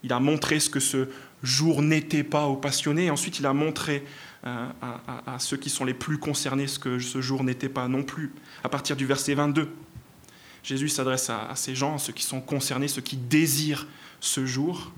Il 0.04 0.14
a 0.14 0.20
montré 0.20 0.60
ce 0.60 0.70
que 0.70 0.80
ce 0.80 1.08
jour 1.42 1.82
n'était 1.82 2.24
pas 2.24 2.46
aux 2.46 2.56
passionnés, 2.56 3.10
ensuite 3.10 3.40
il 3.40 3.46
a 3.46 3.54
montré 3.54 4.04
euh, 4.46 4.68
à, 5.26 5.40
ceux 5.40 5.58
qui 5.58 5.70
sont 5.70 5.86
les 5.86 5.94
plus 5.94 6.20
concernés 6.20 6.68
ce 6.68 6.78
que 6.78 7.00
ce 7.00 7.22
jour 7.22 7.44
n'était 7.44 7.70
pas 7.70 7.88
non 7.88 8.04
plus. 8.04 8.34
À 8.64 8.70
partir 8.70 8.96
du 8.96 9.06
verset 9.06 9.34
22, 9.34 9.70
Jésus 10.64 10.90
s'adresse 10.90 11.30
à, 11.30 11.50
à 11.50 11.56
ces 11.56 11.76
gens, 11.76 11.96
à 11.96 11.98
ceux 11.98 12.14
qui 12.14 12.24
sont 12.24 12.42
concernés, 12.42 12.88
ceux 12.88 13.02
qui 13.02 13.18
désirent 13.18 13.88
ce 14.20 14.46
jour 14.46 14.92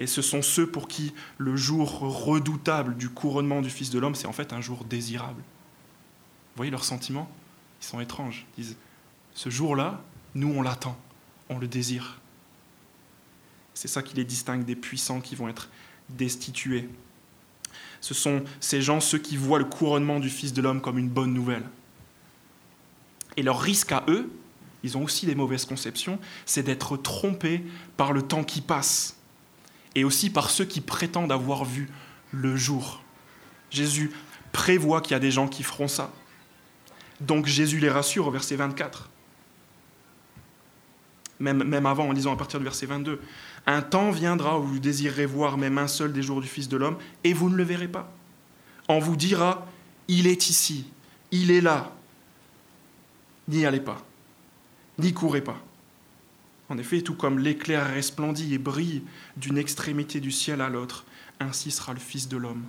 et 0.00 0.06
ce 0.06 0.22
sont 0.22 0.40
ceux 0.40 0.66
pour 0.66 0.88
qui 0.88 1.12
le 1.36 1.56
jour 1.56 2.00
redoutable 2.00 2.96
du 2.96 3.10
couronnement 3.10 3.60
du 3.60 3.68
Fils 3.68 3.90
de 3.90 3.98
l'homme, 3.98 4.14
c'est 4.14 4.26
en 4.26 4.32
fait 4.32 4.54
un 4.54 4.62
jour 4.62 4.84
désirable. 4.84 5.42
Vous 5.42 6.56
voyez 6.56 6.70
leurs 6.70 6.86
sentiments? 6.86 7.30
Ils 7.82 7.84
sont 7.84 8.00
étranges. 8.00 8.46
Ils 8.56 8.64
disent, 8.64 8.76
ce 9.34 9.50
jour-là, 9.50 10.00
nous, 10.34 10.48
on 10.48 10.62
l'attend, 10.62 10.98
on 11.50 11.58
le 11.58 11.68
désire. 11.68 12.18
C'est 13.74 13.88
ça 13.88 14.02
qui 14.02 14.16
les 14.16 14.24
distingue 14.24 14.64
des 14.64 14.74
puissants 14.74 15.20
qui 15.20 15.34
vont 15.34 15.48
être 15.48 15.68
destitués. 16.08 16.88
Ce 18.00 18.14
sont 18.14 18.42
ces 18.58 18.80
gens, 18.80 19.00
ceux 19.00 19.18
qui 19.18 19.36
voient 19.36 19.58
le 19.58 19.66
couronnement 19.66 20.18
du 20.18 20.30
Fils 20.30 20.54
de 20.54 20.62
l'homme 20.62 20.80
comme 20.80 20.96
une 20.96 21.10
bonne 21.10 21.34
nouvelle. 21.34 21.64
Et 23.36 23.42
leur 23.42 23.60
risque 23.60 23.92
à 23.92 24.04
eux, 24.08 24.32
ils 24.82 24.96
ont 24.96 25.04
aussi 25.04 25.26
des 25.26 25.34
mauvaises 25.34 25.66
conceptions, 25.66 26.18
c'est 26.46 26.62
d'être 26.62 26.96
trompés 26.96 27.62
par 27.98 28.14
le 28.14 28.22
temps 28.22 28.44
qui 28.44 28.62
passe 28.62 29.19
et 29.94 30.04
aussi 30.04 30.30
par 30.30 30.50
ceux 30.50 30.64
qui 30.64 30.80
prétendent 30.80 31.32
avoir 31.32 31.64
vu 31.64 31.88
le 32.32 32.56
jour. 32.56 33.02
Jésus 33.70 34.12
prévoit 34.52 35.00
qu'il 35.00 35.12
y 35.12 35.14
a 35.14 35.20
des 35.20 35.30
gens 35.30 35.48
qui 35.48 35.62
feront 35.62 35.88
ça. 35.88 36.12
Donc 37.20 37.46
Jésus 37.46 37.78
les 37.78 37.90
rassure 37.90 38.26
au 38.26 38.30
verset 38.30 38.56
24. 38.56 39.08
Même, 41.38 41.64
même 41.64 41.86
avant, 41.86 42.08
en 42.08 42.12
lisant 42.12 42.32
à 42.32 42.36
partir 42.36 42.58
du 42.58 42.64
verset 42.64 42.86
22. 42.86 43.20
Un 43.66 43.82
temps 43.82 44.10
viendra 44.10 44.58
où 44.58 44.62
vous 44.62 44.78
désirerez 44.78 45.26
voir 45.26 45.56
même 45.56 45.78
un 45.78 45.86
seul 45.86 46.12
des 46.12 46.22
jours 46.22 46.40
du 46.40 46.48
Fils 46.48 46.68
de 46.68 46.76
l'homme, 46.76 46.98
et 47.24 47.32
vous 47.32 47.48
ne 47.48 47.56
le 47.56 47.62
verrez 47.62 47.88
pas. 47.88 48.12
On 48.88 48.98
vous 48.98 49.16
dira, 49.16 49.66
il 50.08 50.26
est 50.26 50.50
ici, 50.50 50.86
il 51.30 51.50
est 51.50 51.60
là. 51.60 51.92
N'y 53.48 53.64
allez 53.66 53.80
pas, 53.80 54.04
n'y 54.98 55.12
courez 55.12 55.40
pas. 55.40 55.56
En 56.70 56.78
effet, 56.78 57.02
tout 57.02 57.14
comme 57.14 57.40
l'éclair 57.40 57.84
resplendit 57.84 58.54
et 58.54 58.58
brille 58.58 59.02
d'une 59.36 59.58
extrémité 59.58 60.20
du 60.20 60.30
ciel 60.30 60.60
à 60.60 60.68
l'autre, 60.68 61.04
ainsi 61.40 61.72
sera 61.72 61.92
le 61.92 61.98
Fils 61.98 62.28
de 62.28 62.36
l'homme 62.36 62.64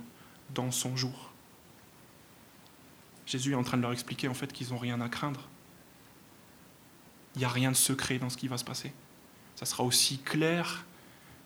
dans 0.52 0.72
son 0.72 0.96
jour. 0.96 1.30
Jésus 3.26 3.52
est 3.52 3.54
en 3.54 3.62
train 3.62 3.76
de 3.76 3.82
leur 3.82 3.92
expliquer 3.92 4.26
en 4.26 4.34
fait 4.34 4.52
qu'ils 4.52 4.70
n'ont 4.70 4.78
rien 4.78 5.00
à 5.00 5.08
craindre. 5.08 5.48
Il 7.36 7.38
n'y 7.38 7.44
a 7.44 7.48
rien 7.48 7.70
de 7.70 7.76
secret 7.76 8.18
dans 8.18 8.28
ce 8.28 8.36
qui 8.36 8.48
va 8.48 8.58
se 8.58 8.64
passer. 8.64 8.92
Ça 9.54 9.66
sera 9.66 9.84
aussi 9.84 10.18
clair 10.18 10.84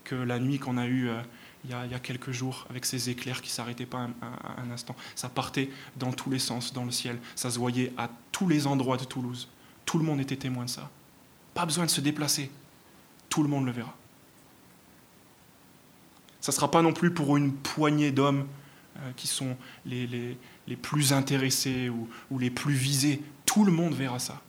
que 0.05 0.14
la 0.14 0.38
nuit 0.38 0.59
qu'on 0.59 0.79
a 0.79 0.87
eue 0.87 1.11
euh, 1.11 1.21
il, 1.64 1.71
y 1.71 1.75
a, 1.75 1.99
quelques 1.99 2.31
jours 2.31 2.66
avec 2.71 2.87
ces 2.87 3.11
éclairs 3.11 3.42
qui 3.42 3.51
ne 3.51 3.55
s'arrêtaient 3.55 3.87
pas 3.87 3.99
un, 3.99 4.12
un, 4.23 4.71
instant. 4.71 4.97
Ça 5.14 5.29
partait 5.29 5.69
dans 5.97 6.12
tous 6.12 6.31
les 6.31 6.38
sens 6.38 6.73
dans 6.73 6.85
le 6.85 6.90
ciel. 6.90 7.19
Ça 7.35 7.51
se 7.51 7.59
voyait 7.59 7.92
à 7.99 8.09
tous 8.33 8.49
les 8.49 8.66
endroits 8.66 8.97
de 8.97 9.05
Toulouse. 9.05 9.49
Tout 9.85 9.99
le 9.99 10.05
monde 10.05 10.21
était 10.21 10.37
témoin 10.37 10.64
de 10.64 10.71
ça. 10.71 10.90
Pas 11.57 11.64
besoin 11.64 11.87
de 11.87 11.90
se 11.90 12.03
déplacer. 12.03 12.51
Tout 13.31 13.42
le 13.42 13.49
monde 13.49 13.64
le 13.64 13.73
verra. 13.73 13.97
Ça 16.42 16.53
ne 16.53 16.55
sera 16.55 16.71
pas 16.71 16.83
non 16.83 16.92
plus 16.92 17.14
pour 17.14 17.38
une 17.38 17.55
poignée 17.55 18.12
d'hommes 18.12 18.47
euh, 18.99 19.11
qui 19.16 19.27
sont 19.27 19.57
les, 19.87 20.37
plus 20.83 21.14
intéressés 21.14 21.88
ou, 21.88 22.38
les 22.38 22.51
plus 22.51 22.75
visés. 22.75 23.23
Tout 23.47 23.64
le 23.64 23.73
monde 23.73 23.95
verra 23.95 24.19
ça. 24.19 24.42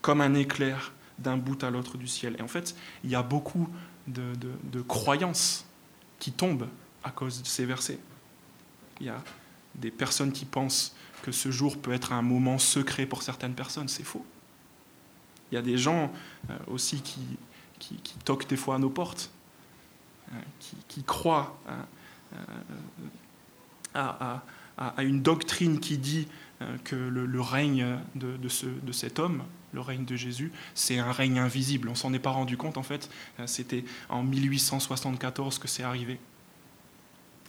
Comme 0.00 0.22
un 0.22 0.32
éclair 0.32 0.94
d'un 1.18 1.36
bout 1.36 1.62
à 1.64 1.70
l'autre 1.70 1.98
du 1.98 2.08
ciel. 2.08 2.34
Et 2.38 2.42
en 2.42 2.48
fait, 2.48 2.74
il 3.04 3.10
y 3.10 3.14
a 3.14 3.22
beaucoup 3.22 3.68
de 4.06 4.80
croyances 4.88 5.66
qui 6.18 6.32
tombent 6.32 6.68
à 7.04 7.10
cause 7.10 7.42
de 7.42 7.46
ces 7.46 7.66
versets. 7.66 7.98
Il 9.00 9.06
y 9.06 9.10
a 9.10 9.22
des 9.74 9.90
personnes 9.90 10.32
qui 10.32 10.46
pensent 10.46 10.96
que 11.22 11.30
ce 11.30 11.50
jour 11.50 11.76
peut 11.76 11.92
être 11.92 12.14
un 12.14 12.22
moment 12.22 12.58
secret 12.58 13.04
pour 13.04 13.22
certaines 13.22 13.54
personnes. 13.54 13.88
C'est 13.88 14.02
faux. 14.02 14.24
Il 15.50 15.54
y 15.54 15.58
a 15.58 15.62
des 15.62 15.78
gens 15.78 16.12
euh, 16.48 16.56
aussi 16.68 17.00
qui, 17.00 17.20
qui, 17.78 17.96
toquent 18.24 18.48
des 18.48 18.56
fois 18.56 18.76
à 18.76 18.78
nos 18.78 18.90
portes, 18.90 19.30
euh, 20.32 20.36
qui, 20.88 21.02
croient 21.02 21.58
à, 23.94 24.42
une 24.98 25.22
doctrine 25.22 25.80
qui 25.80 25.98
dit 25.98 26.28
euh, 26.62 26.76
que 26.84 26.94
le, 26.94 27.40
règne 27.40 27.98
de, 28.14 28.36
de, 28.36 28.92
cet 28.92 29.18
homme, 29.18 29.42
le 29.72 29.80
règne 29.80 30.04
de 30.04 30.16
Jésus, 30.16 30.52
c'est 30.74 30.98
un 30.98 31.12
règne 31.12 31.38
invisible. 31.38 31.88
On 31.88 31.94
s'en 31.94 32.12
est 32.12 32.20
pas 32.20 32.30
rendu 32.30 32.56
compte 32.56 32.76
en 32.76 32.82
fait. 32.82 33.10
C'était 33.46 33.84
en 34.08 34.22
1874 34.22 35.58
que 35.58 35.68
c'est 35.68 35.82
arrivé. 35.82 36.20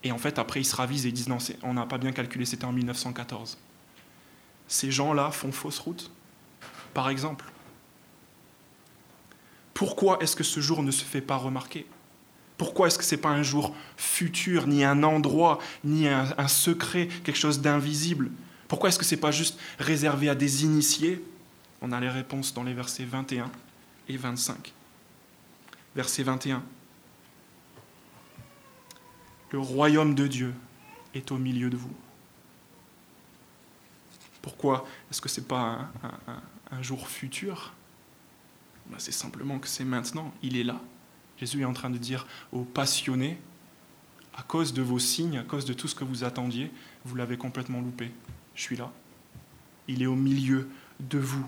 Et 0.04 0.12
en 0.12 0.18
fait, 0.18 0.40
après, 0.40 0.62
ils 0.62 0.66
se 0.66 0.76
ravisent 0.76 1.06
et 1.06 1.10
ils 1.10 1.14
disent 1.14 1.30
non, 1.30 1.38
on 1.64 1.76
n'a 1.76 1.86
pas 1.86 1.98
bien 1.98 2.12
calculé, 2.12 2.46
c'était 2.46 2.66
en 2.66 2.72
1914. 2.72 3.58
Ces 4.68 4.92
gens-là 4.92 5.32
font 5.32 5.52
fausse 5.52 5.80
route, 5.80 6.12
par 6.94 7.10
exemple. 7.10 7.52
Pourquoi 9.82 10.20
est-ce 10.22 10.36
que 10.36 10.44
ce 10.44 10.60
jour 10.60 10.84
ne 10.84 10.92
se 10.92 11.04
fait 11.04 11.22
pas 11.22 11.38
remarquer? 11.38 11.88
Pourquoi 12.60 12.86
est-ce 12.86 13.00
que 13.00 13.04
ce 13.04 13.16
n'est 13.16 13.22
pas 13.22 13.32
un 13.32 13.42
jour 13.42 13.76
futur, 13.98 14.68
ni 14.68 14.84
un 14.84 15.02
endroit, 15.02 15.58
ni 15.84 16.08
un, 16.08 16.48
secret, 16.48 17.08
quelque 17.24 17.40
chose 17.40 17.62
d'invisible? 17.62 18.30
Pourquoi 18.68 18.90
est-ce 18.90 19.00
que 19.00 19.06
ce 19.06 19.16
n'est 19.16 19.22
pas 19.22 19.32
juste 19.32 19.58
réservé 19.80 20.30
à 20.30 20.36
des 20.36 20.66
initiés? 20.66 21.26
On 21.82 21.92
a 21.92 22.00
les 22.00 22.10
réponses 22.10 22.54
dans 22.54 22.62
les 22.62 22.76
versets 22.76 23.06
21 23.06 23.50
et 24.08 24.18
25. 24.18 24.72
Verset 25.96 26.22
21 26.22 26.62
le 29.50 29.58
royaume 29.58 30.14
de 30.14 30.28
Dieu 30.28 30.54
est 31.16 31.32
au 31.32 31.40
milieu 31.40 31.72
de 31.72 31.78
vous. 31.78 31.96
Pourquoi 34.44 34.86
est-ce 35.10 35.22
que 35.22 35.28
ce 35.28 35.42
n'est 35.42 35.48
pas 35.48 35.90
un, 36.70 36.84
jour 36.84 37.08
futur? 37.08 37.74
Ben, 38.92 38.98
C'est 39.00 39.12
simplement 39.12 39.60
que 39.60 39.68
c'est 39.68 39.86
maintenant, 39.86 40.34
il 40.44 40.58
est 40.58 40.64
là. 40.64 40.80
Jésus 41.40 41.62
est 41.62 41.66
en 41.66 41.74
train 41.74 41.90
de 41.90 41.98
dire 41.98 42.28
aux 42.52 42.64
passionnés, 42.64 43.40
à 44.36 44.44
cause 44.44 44.74
de 44.74 44.82
vos 44.82 45.00
signes, 45.00 45.38
à 45.38 45.44
cause 45.44 45.66
de 45.66 45.74
tout 45.74 45.88
ce 45.88 45.96
que 45.96 46.04
vous 46.04 46.24
attendiez, 46.24 46.72
vous 47.04 47.16
l'avez 47.16 47.38
complètement 47.38 47.82
loupé. 47.82 48.12
Je 48.56 48.62
suis 48.62 48.78
là. 48.78 48.92
Il 49.88 50.02
est 50.02 50.08
au 50.08 50.16
milieu 50.16 50.70
de 51.00 51.18
vous. 51.18 51.46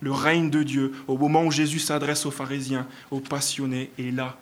Le 0.00 0.12
règne 0.12 0.50
de 0.50 0.62
Dieu, 0.62 0.92
au 1.06 1.16
moment 1.18 1.44
où 1.44 1.50
Jésus 1.50 1.78
s'adresse 1.78 2.26
aux 2.26 2.30
pharisiens, 2.30 2.86
aux 3.10 3.20
passionnés, 3.20 3.90
est 3.98 4.10
là. 4.10 4.38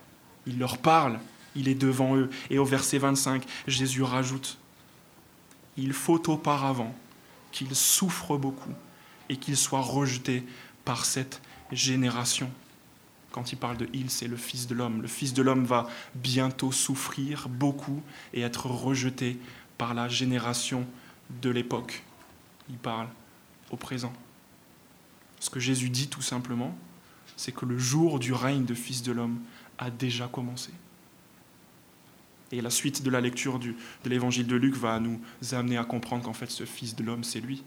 Il 0.46 0.59
leur 0.59 0.79
parle, 0.79 1.18
il 1.55 1.68
est 1.68 1.75
devant 1.75 2.16
eux. 2.16 2.31
Et 2.51 2.59
au 2.59 2.64
verset 2.64 2.99
25, 2.99 3.44
Jésus 3.66 4.03
rajoute, 4.03 4.59
Il 5.77 5.92
faut 5.92 6.31
auparavant 6.31 6.94
qu'il 7.53 7.75
souffre 7.75 8.37
beaucoup 8.37 8.73
et 9.29 9.37
qu'il 9.37 9.57
soit 9.57 9.81
rejeté 9.81 10.44
par 10.85 11.05
cette 11.05 11.42
génération. 11.72 12.50
Quand 13.33 13.52
il 13.52 13.56
parle 13.56 13.76
de 13.76 13.88
il, 13.92 14.11
c'est 14.11 14.26
le 14.26 14.37
Fils 14.37 14.66
de 14.66 14.74
l'homme. 14.74 15.02
Le 15.02 15.09
Fils 15.09 15.33
de 15.35 15.42
l'homme 15.42 15.64
va 15.64 15.88
bientôt 16.14 16.72
souffrir 16.72 17.48
beaucoup 17.48 18.02
et 18.35 18.40
être 18.40 18.66
rejeté 18.66 19.38
par 19.78 19.94
la 19.94 20.09
génération 20.09 20.87
de 21.42 21.50
l'époque. 21.50 22.02
Il 22.68 22.76
parle 22.76 23.09
au 23.70 23.76
présent. 23.76 24.12
Ce 25.38 25.48
que 25.48 25.61
Jésus 25.61 25.90
dit 25.90 26.09
tout 26.09 26.22
simplement, 26.22 26.76
c'est 27.37 27.52
que 27.52 27.64
le 27.64 27.78
jour 27.78 28.18
du 28.18 28.33
règne 28.33 28.64
de 28.64 28.74
Fils 28.74 29.02
de 29.02 29.12
l'homme 29.12 29.40
a 29.78 29.90
déjà 29.90 30.28
commencé. 30.28 30.70
Et 32.52 32.61
la 32.61 32.70
suite 32.70 33.02
de 33.02 33.11
la 33.11 33.20
lecture 33.20 33.61
de 33.61 33.74
l'évangile 34.04 34.46
de 34.46 34.56
Luc 34.56 34.74
va 34.74 34.98
nous 34.98 35.20
amener 35.52 35.78
à 35.78 35.85
comprendre 35.85 36.24
qu'en 36.24 36.33
fait 36.33 36.50
ce 36.50 36.64
Fils 36.64 36.96
de 36.96 37.04
l'homme, 37.04 37.22
c'est 37.22 37.40
lui. 37.40 37.62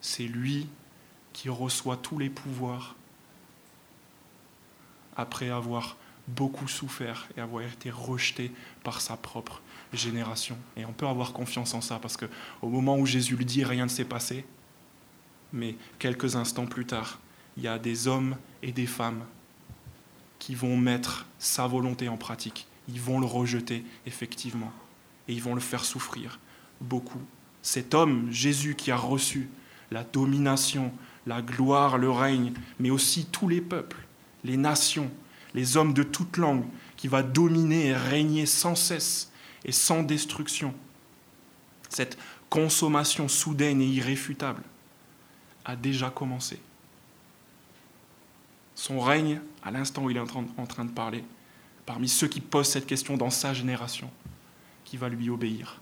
C'est 0.00 0.24
lui 0.24 0.66
qui 1.32 1.48
reçoit 1.48 1.96
tous 1.96 2.18
les 2.18 2.30
pouvoirs 2.30 2.96
après 5.16 5.50
avoir 5.50 5.96
beaucoup 6.28 6.68
souffert 6.68 7.28
et 7.36 7.40
avoir 7.40 7.64
été 7.64 7.90
rejeté 7.90 8.52
par 8.84 9.00
sa 9.00 9.16
propre 9.16 9.60
génération. 9.92 10.56
Et 10.76 10.84
on 10.84 10.92
peut 10.92 11.06
avoir 11.06 11.32
confiance 11.32 11.74
en 11.74 11.80
ça 11.80 11.98
parce 11.98 12.16
qu'au 12.16 12.68
moment 12.68 12.96
où 12.96 13.06
Jésus 13.06 13.36
le 13.36 13.44
dit, 13.44 13.64
rien 13.64 13.84
ne 13.84 13.90
s'est 13.90 14.04
passé. 14.04 14.44
Mais 15.52 15.76
quelques 15.98 16.36
instants 16.36 16.66
plus 16.66 16.86
tard, 16.86 17.18
il 17.56 17.64
y 17.64 17.68
a 17.68 17.78
des 17.78 18.06
hommes 18.06 18.36
et 18.62 18.70
des 18.70 18.86
femmes 18.86 19.24
qui 20.38 20.54
vont 20.54 20.76
mettre 20.76 21.26
sa 21.38 21.66
volonté 21.66 22.08
en 22.08 22.16
pratique 22.16 22.66
ils 22.92 23.00
vont 23.00 23.20
le 23.20 23.26
rejeter, 23.26 23.84
effectivement, 24.06 24.72
et 25.28 25.32
ils 25.32 25.42
vont 25.42 25.54
le 25.54 25.60
faire 25.60 25.84
souffrir 25.84 26.38
beaucoup. 26.80 27.20
Cet 27.62 27.94
homme, 27.94 28.28
Jésus, 28.30 28.74
qui 28.74 28.90
a 28.90 28.96
reçu 28.96 29.48
la 29.90 30.02
domination, 30.02 30.92
la 31.30 31.42
gloire, 31.42 31.96
le 31.96 32.10
règne, 32.10 32.52
mais 32.80 32.90
aussi 32.90 33.24
tous 33.24 33.48
les 33.48 33.60
peuples, 33.60 34.04
les 34.42 34.56
nations, 34.56 35.08
les 35.54 35.76
hommes 35.76 35.94
de 35.94 36.02
toute 36.02 36.36
langue, 36.38 36.64
qui 36.96 37.06
va 37.06 37.22
dominer 37.22 37.86
et 37.86 37.94
régner 37.94 38.46
sans 38.46 38.74
cesse 38.74 39.30
et 39.64 39.70
sans 39.70 40.02
destruction. 40.02 40.74
Cette 41.88 42.18
consommation 42.48 43.28
soudaine 43.28 43.80
et 43.80 43.86
irréfutable 43.86 44.64
a 45.64 45.76
déjà 45.76 46.10
commencé. 46.10 46.58
Son 48.74 48.98
règne, 48.98 49.40
à 49.62 49.70
l'instant 49.70 50.02
où 50.02 50.10
il 50.10 50.16
est 50.16 50.20
en 50.20 50.66
train 50.66 50.84
de 50.84 50.90
parler, 50.90 51.22
parmi 51.86 52.08
ceux 52.08 52.26
qui 52.26 52.40
posent 52.40 52.70
cette 52.70 52.86
question 52.86 53.16
dans 53.16 53.30
sa 53.30 53.54
génération, 53.54 54.10
qui 54.84 54.96
va 54.96 55.08
lui 55.08 55.30
obéir. 55.30 55.80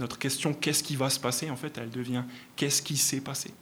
Notre 0.00 0.18
question, 0.18 0.54
qu'est-ce 0.54 0.82
qui 0.82 0.96
va 0.96 1.10
se 1.10 1.20
passer 1.20 1.50
En 1.50 1.56
fait, 1.56 1.76
elle 1.76 1.90
devient, 1.90 2.24
qu'est-ce 2.56 2.80
qui 2.80 2.96
s'est 2.96 3.20
passé? 3.20 3.52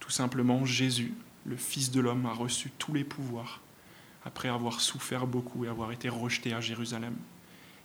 Tout 0.00 0.10
simplement, 0.10 0.64
Jésus, 0.64 1.14
le 1.46 1.56
Fils 1.56 1.92
de 1.92 2.00
l'homme, 2.00 2.26
a 2.26 2.32
reçu 2.32 2.72
tous 2.78 2.92
les 2.92 3.04
pouvoirs 3.04 3.60
après 4.24 4.48
avoir 4.48 4.80
souffert 4.80 5.28
beaucoup 5.28 5.64
et 5.64 5.68
avoir 5.68 5.92
été 5.92 6.08
rejeté 6.08 6.52
à 6.52 6.60
Jérusalem. 6.60 7.14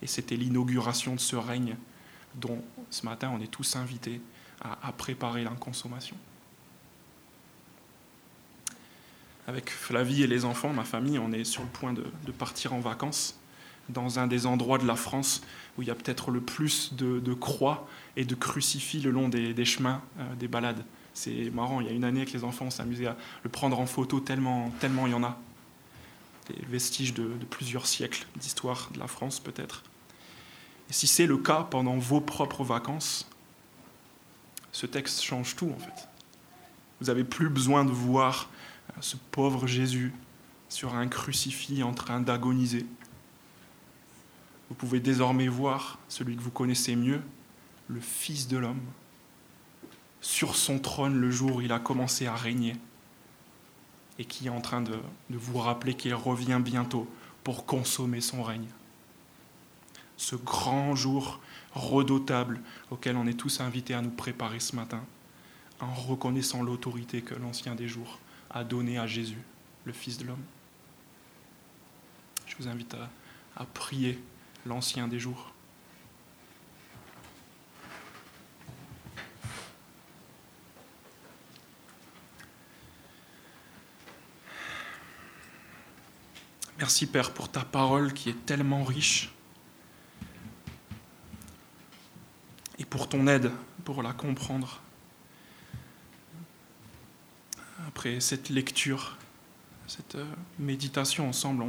Et 0.02 0.08
c'était 0.08 0.36
l'inauguration 0.36 1.14
de 1.14 1.20
ce 1.20 1.36
règne 1.36 1.78
dont 2.34 2.64
ce 2.90 3.06
matin 3.06 3.32
on 3.32 3.40
est 3.40 3.48
tous 3.48 3.76
invités 3.76 4.20
à, 4.60 4.92
préparer 4.92 5.44
la 5.44 5.52
consommation. 5.52 6.18
avec 9.46 9.70
Flavie 9.70 10.24
et 10.24 10.28
les 10.28 10.46
enfants, 10.46 10.72
ma 10.72 10.86
famille, 10.86 11.20
on 11.20 11.34
est 11.34 11.44
sur 11.44 11.64
le 11.64 11.68
point 11.68 11.94
de, 11.94 12.04
partir 12.32 12.74
en 12.74 12.80
vacances 12.80 13.38
dans 13.90 14.20
un 14.20 14.28
des 14.28 14.46
endroits 14.46 14.78
de 14.78 14.88
la 14.88 14.96
France 14.96 15.42
où 15.78 15.82
il 15.82 15.88
y 15.88 15.92
a 15.92 15.96
peut-être 15.96 16.32
le 16.32 16.42
plus 16.42 16.94
de, 16.94 17.34
croix 17.34 17.88
et 18.16 18.26
de 18.26 18.36
crucifix 18.36 19.02
le 19.02 19.12
long 19.12 19.30
des, 19.30 19.66
chemins, 19.66 20.02
euh, 20.20 20.36
des 20.36 20.48
balades. 20.48 20.84
C'est 21.14 21.52
marrant, 21.52 21.82
il 21.82 21.88
y 21.88 21.90
a 21.90 21.94
une 21.94 22.04
année 22.04 22.26
que 22.26 22.32
les 22.32 22.44
enfants 22.44 22.70
s'amusaient 22.70 23.08
à 23.08 23.18
le 23.44 23.50
prendre 23.50 23.80
en 23.80 23.86
photo 23.86 24.20
tellement, 24.20 24.72
tellement 24.80 25.08
il 25.08 25.12
y 25.12 25.16
en 25.16 25.24
a. 25.24 25.38
Des 26.50 26.66
vestiges 26.66 27.14
de, 27.14 27.24
de 27.24 27.46
plusieurs 27.46 27.86
siècles 27.86 28.26
d'histoire 28.36 28.90
de 28.94 29.00
la 29.00 29.08
France 29.08 29.40
peut-être. 29.40 29.84
Et 30.90 30.94
si 30.94 31.08
c'est 31.08 31.26
le 31.26 31.38
cas 31.38 31.64
pendant 31.70 31.98
vos 31.98 32.20
propres 32.20 32.64
vacances, 32.64 33.28
ce 34.72 34.86
texte 34.86 35.22
change 35.22 35.56
tout 35.56 35.72
en 35.74 35.80
fait. 35.80 36.08
Vous 37.00 37.08
n'avez 37.08 37.24
plus 37.24 37.50
besoin 37.50 37.86
de 37.86 37.92
voir 37.92 38.50
ce 39.00 39.16
pauvre 39.32 39.68
Jésus 39.68 40.14
sur 40.70 40.96
un 40.96 41.08
crucifix 41.08 41.84
en 41.84 41.94
train 41.94 42.20
d'agoniser. 42.20 42.86
Vous 44.70 44.76
pouvez 44.76 45.00
désormais 45.00 45.48
voir 45.48 46.00
celui 46.08 46.36
que 46.36 46.42
vous 46.42 46.52
connaissez 46.52 46.96
mieux, 46.96 47.22
le 47.88 48.00
Fils 48.00 48.48
de 48.48 48.58
l'homme, 48.58 48.82
sur 50.22 50.56
son 50.56 50.80
trône 50.80 51.20
le 51.20 51.30
jour 51.30 51.58
où 51.58 51.62
il 51.62 51.72
a 51.72 51.80
commencé 51.80 52.28
à 52.28 52.36
régner, 52.36 52.76
et 54.20 54.26
qui 54.26 54.48
est 54.48 54.50
en 54.50 54.62
train 54.62 54.82
de, 54.82 54.98
vous 55.30 55.58
rappeler 55.58 55.96
qu'il 55.96 56.14
revient 56.14 56.62
bientôt 56.64 57.08
pour 57.44 57.66
consommer 57.66 58.22
son 58.22 58.44
règne. 58.44 58.68
Ce 60.18 60.36
grand 60.36 60.96
jour 60.96 61.40
redoutable 61.74 62.62
auquel 62.92 63.18
on 63.18 63.28
est 63.28 63.34
tous 63.34 63.60
invités 63.60 63.94
à 63.94 64.02
nous 64.02 64.12
préparer 64.12 64.60
ce 64.60 64.76
matin, 64.76 65.04
en 65.80 65.94
reconnaissant 65.94 66.64
l'autorité 66.64 67.22
que 67.22 67.36
l'ancien 67.36 67.76
des 67.76 67.88
jours 67.88 68.20
a 68.52 68.64
donné 68.64 68.98
à 68.98 69.08
Jésus, 69.08 69.42
le 69.84 69.92
Fils 69.92 70.18
de 70.18 70.26
l'homme. 70.26 70.44
Je 72.46 72.56
vous 72.64 72.68
invite 72.70 72.96
à, 73.56 73.66
prier 73.66 74.20
l'ancien 74.66 75.08
des 75.08 75.20
jours. 75.20 75.54
Merci 86.78 87.08
Père 87.08 87.34
pour 87.34 87.50
ta 87.50 87.64
parole 87.64 88.14
qui 88.14 88.30
est 88.30 88.46
tellement 88.46 88.84
riche 88.84 89.32
et 92.78 92.86
pour 92.86 93.08
ton 93.08 93.28
aide 93.28 93.52
pour 93.86 94.04
la 94.04 94.12
comprendre. 94.12 94.82
après 97.96 98.20
cette 98.20 98.50
lecture, 98.50 99.18
cette 99.88 100.16
euh, 100.16 100.26
méditation 100.60 101.30
ensemble, 101.30 101.64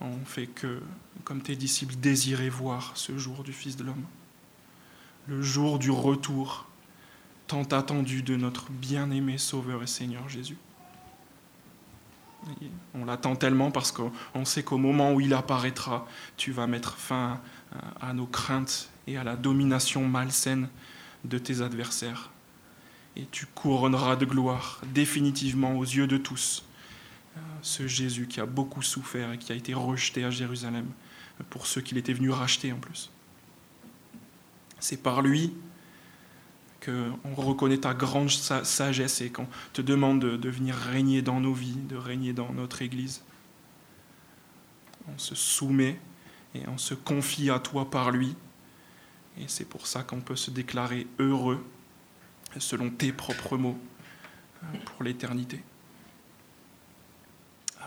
on 0.00 0.24
fait 0.24 0.46
que, 0.46 0.80
comme 1.24 1.40
tes 1.40 1.56
disciples, 1.56 1.96
désirer 1.96 2.48
voir 2.48 2.92
ce 2.94 3.18
jour 3.18 3.42
du 3.42 3.52
Fils 3.52 3.76
de 3.76 3.84
l'homme, 3.84 4.04
le 5.26 5.42
jour 5.42 5.78
du 5.78 5.90
retour 5.90 6.66
tant 7.46 7.64
attendu 7.64 8.22
de 8.22 8.36
notre 8.36 8.70
bien-aimé 8.70 9.38
Sauveur 9.38 9.82
et 9.82 9.86
Seigneur 9.86 10.28
Jésus. 10.28 10.58
On 12.94 13.04
l'attend 13.04 13.34
tellement 13.36 13.70
parce 13.70 13.90
qu'on 13.90 14.44
sait 14.44 14.62
qu'au 14.62 14.78
moment 14.78 15.12
où 15.12 15.20
il 15.20 15.34
apparaîtra, 15.34 16.06
tu 16.36 16.52
vas 16.52 16.66
mettre 16.66 16.96
fin 16.96 17.40
à 18.00 18.12
nos 18.12 18.26
craintes 18.26 18.90
et 19.06 19.16
à 19.16 19.24
la 19.24 19.34
domination 19.34 20.06
malsaine 20.06 20.68
de 21.24 21.38
tes 21.38 21.62
adversaires. 21.62 22.30
Et 23.16 23.26
tu 23.30 23.46
couronneras 23.46 24.16
de 24.16 24.24
gloire 24.24 24.80
définitivement 24.94 25.76
aux 25.76 25.84
yeux 25.84 26.06
de 26.06 26.16
tous 26.16 26.64
ce 27.62 27.86
Jésus 27.86 28.26
qui 28.26 28.40
a 28.40 28.46
beaucoup 28.46 28.82
souffert 28.82 29.32
et 29.32 29.38
qui 29.38 29.52
a 29.52 29.54
été 29.54 29.74
rejeté 29.74 30.24
à 30.24 30.30
Jérusalem 30.30 30.86
pour 31.50 31.66
ceux 31.66 31.80
qu'il 31.80 31.98
était 31.98 32.12
venu 32.12 32.30
racheter 32.30 32.72
en 32.72 32.78
plus. 32.78 33.10
C'est 34.80 35.02
par 35.02 35.22
lui 35.22 35.52
qu'on 36.84 37.34
reconnaît 37.34 37.78
ta 37.78 37.94
grande 37.94 38.30
sagesse 38.30 39.20
et 39.20 39.30
qu'on 39.30 39.48
te 39.72 39.82
demande 39.82 40.20
de, 40.20 40.48
venir 40.48 40.74
régner 40.74 41.22
dans 41.22 41.40
nos 41.40 41.52
vies, 41.52 41.76
de 41.76 41.96
régner 41.96 42.32
dans 42.32 42.52
notre 42.52 42.82
Église. 42.82 43.22
On 45.12 45.18
se 45.18 45.34
soumet 45.34 45.98
et 46.54 46.62
on 46.68 46.78
se 46.78 46.94
confie 46.94 47.50
à 47.50 47.58
toi 47.58 47.90
par 47.90 48.10
lui. 48.10 48.36
Et 49.38 49.44
c'est 49.46 49.64
pour 49.64 49.86
ça 49.86 50.02
qu'on 50.02 50.20
peut 50.20 50.36
se 50.36 50.50
déclarer 50.50 51.06
heureux 51.18 51.64
selon 52.58 52.90
tes 52.90 53.12
propres 53.12 53.56
mots 53.56 53.78
euh, 54.62 54.78
pour 54.84 55.02
l'éternité. 55.02 55.62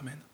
Amen. 0.01 0.30